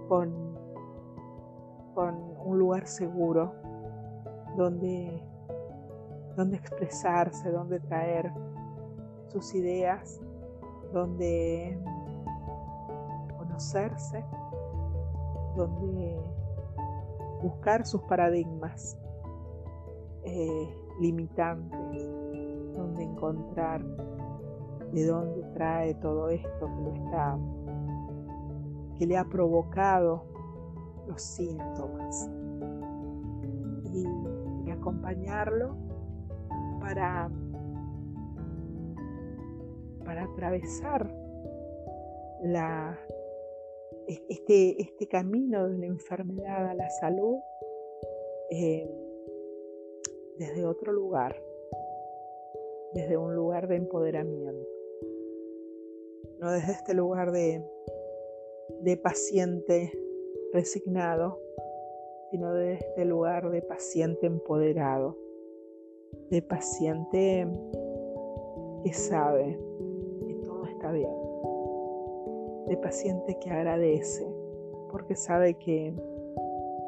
con, 0.08 0.54
con 1.94 2.14
un 2.44 2.58
lugar 2.58 2.86
seguro 2.86 3.54
donde, 4.56 5.22
donde 6.36 6.56
expresarse, 6.56 7.50
donde 7.50 7.80
traer 7.80 8.32
sus 9.28 9.54
ideas, 9.54 10.20
donde 10.92 11.78
conocerse, 13.58 14.24
donde 15.56 16.16
buscar 17.42 17.84
sus 17.84 18.00
paradigmas 18.02 18.96
eh, 20.22 20.74
limitantes, 21.00 22.08
donde 22.76 23.02
encontrar 23.02 23.84
de 24.92 25.06
dónde 25.06 25.42
trae 25.54 25.94
todo 25.94 26.28
esto 26.28 26.66
que 26.66 26.82
lo 26.82 26.94
está, 26.94 27.36
que 28.96 29.06
le 29.06 29.18
ha 29.18 29.24
provocado 29.24 30.24
los 31.08 31.20
síntomas. 31.20 32.30
Y, 33.92 34.06
acompañarlo 34.70 35.74
para, 36.78 37.28
para 40.04 40.24
atravesar 40.24 41.12
la, 42.42 42.96
este, 44.08 44.80
este 44.80 45.06
camino 45.06 45.68
de 45.68 45.78
la 45.78 45.86
enfermedad 45.86 46.68
a 46.68 46.74
la 46.74 46.88
salud 47.00 47.36
eh, 48.50 48.90
desde 50.38 50.64
otro 50.64 50.92
lugar, 50.92 51.40
desde 52.94 53.16
un 53.16 53.34
lugar 53.34 53.68
de 53.68 53.76
empoderamiento 53.76 54.78
no 56.40 56.52
desde 56.52 56.72
este 56.72 56.94
lugar 56.94 57.32
de, 57.32 57.64
de 58.80 58.96
paciente 58.96 59.92
resignado, 60.52 61.40
sino 62.30 62.54
desde 62.54 62.86
este 62.86 63.04
lugar 63.04 63.50
de 63.50 63.62
paciente 63.62 64.26
empoderado, 64.26 65.16
de 66.30 66.42
paciente 66.42 67.46
que 68.84 68.92
sabe 68.92 69.58
que 70.26 70.34
todo 70.44 70.64
está 70.66 70.92
bien, 70.92 71.10
de 72.68 72.76
paciente 72.76 73.38
que 73.40 73.50
agradece 73.50 74.26
porque 74.90 75.14
sabe 75.14 75.54
que 75.54 75.94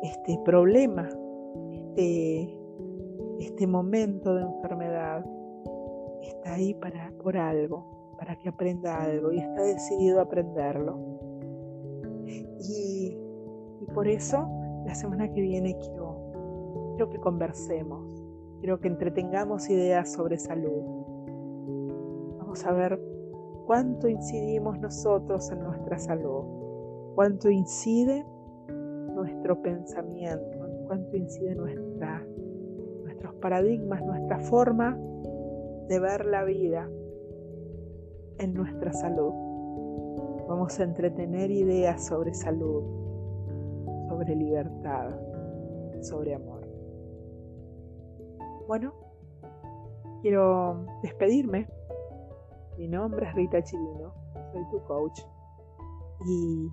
este 0.03 0.39
problema, 0.45 1.09
este, 1.72 2.59
este 3.41 3.66
momento 3.66 4.35
de 4.35 4.43
enfermedad 4.43 5.24
está 6.22 6.55
ahí 6.55 6.74
para, 6.74 7.12
por 7.22 7.37
algo 7.37 8.01
para 8.20 8.37
que 8.37 8.51
aprenda 8.51 9.03
algo 9.03 9.33
y 9.33 9.39
está 9.39 9.62
decidido 9.62 10.20
a 10.20 10.24
aprenderlo. 10.24 10.99
Y, 12.26 13.16
por 13.95 14.07
eso 14.07 14.47
la 14.87 14.95
semana 14.95 15.33
que 15.33 15.41
viene 15.41 15.76
quiero, 15.78 16.93
quiero 16.93 17.11
que 17.11 17.18
conversemos, 17.18 18.22
quiero 18.61 18.78
que 18.78 18.89
entretengamos 18.89 19.68
ideas 19.70 20.12
sobre 20.12 20.39
salud. 20.39 20.83
Vamos 22.39 22.64
a 22.66 22.72
ver 22.72 23.01
cuánto 23.71 24.09
incidimos 24.09 24.81
nosotros 24.81 25.49
en 25.53 25.62
nuestra 25.62 25.97
salud, 25.97 26.43
cuánto 27.14 27.49
incide 27.49 28.27
nuestro 29.14 29.62
pensamiento, 29.62 30.59
cuánto 30.89 31.16
incide 31.16 31.55
nuestra, 31.55 32.27
nuestros 33.05 33.33
paradigmas, 33.35 34.05
nuestra 34.05 34.41
forma 34.41 34.99
de 35.87 36.01
ver 36.01 36.27
la 36.27 36.43
vida, 36.43 36.91
en 38.39 38.55
nuestra 38.55 38.93
salud. 38.93 39.33
Vamos 40.49 40.81
a 40.81 40.83
entretener 40.83 41.53
ideas 41.53 42.05
sobre 42.05 42.35
salud, 42.35 42.83
sobre 44.09 44.35
libertad, 44.35 45.11
sobre 46.01 46.35
amor. 46.35 46.66
Bueno, 48.66 48.95
quiero 50.23 50.87
despedirme. 51.05 51.68
Mi 52.81 52.89
nombre 52.89 53.28
es 53.28 53.35
Rita 53.35 53.62
Chilino, 53.62 54.14
soy 54.55 54.64
tu 54.70 54.83
coach 54.85 55.20
y 56.26 56.66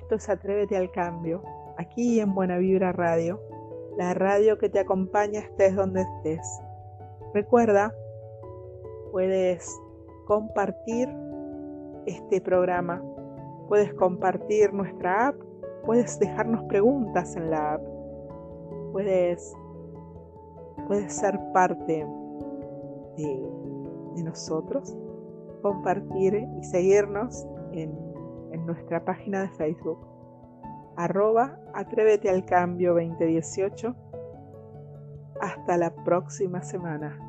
esto 0.00 0.14
es 0.14 0.28
Atrévete 0.28 0.76
al 0.76 0.88
Cambio, 0.92 1.42
aquí 1.76 2.20
en 2.20 2.32
Buena 2.32 2.58
Vibra 2.58 2.92
Radio, 2.92 3.40
la 3.96 4.14
radio 4.14 4.56
que 4.56 4.68
te 4.68 4.78
acompaña 4.78 5.40
estés 5.40 5.74
donde 5.74 6.02
estés. 6.02 6.60
Recuerda, 7.34 7.92
puedes 9.10 9.68
compartir 10.28 11.08
este 12.06 12.40
programa. 12.40 13.02
Puedes 13.66 13.92
compartir 13.94 14.72
nuestra 14.72 15.26
app, 15.26 15.40
puedes 15.84 16.20
dejarnos 16.20 16.62
preguntas 16.68 17.34
en 17.34 17.50
la 17.50 17.72
app, 17.72 17.82
puedes, 18.92 19.52
puedes 20.86 21.12
ser 21.12 21.36
parte 21.52 22.06
de, 23.16 24.22
nosotros, 24.22 24.96
compartir 25.60 26.46
y 26.60 26.64
seguirnos 26.64 27.46
en, 27.72 27.96
en 28.52 28.66
nuestra 28.66 29.04
página 29.04 29.42
de 29.42 29.48
Facebook 29.50 30.08
arroba 30.98 31.56
atrévete 31.74 32.28
al 32.28 32.44
cambio 32.44 32.92
2018. 32.94 33.94
Hasta 35.40 35.76
la 35.76 35.94
próxima 36.04 36.62
semana. 36.62 37.27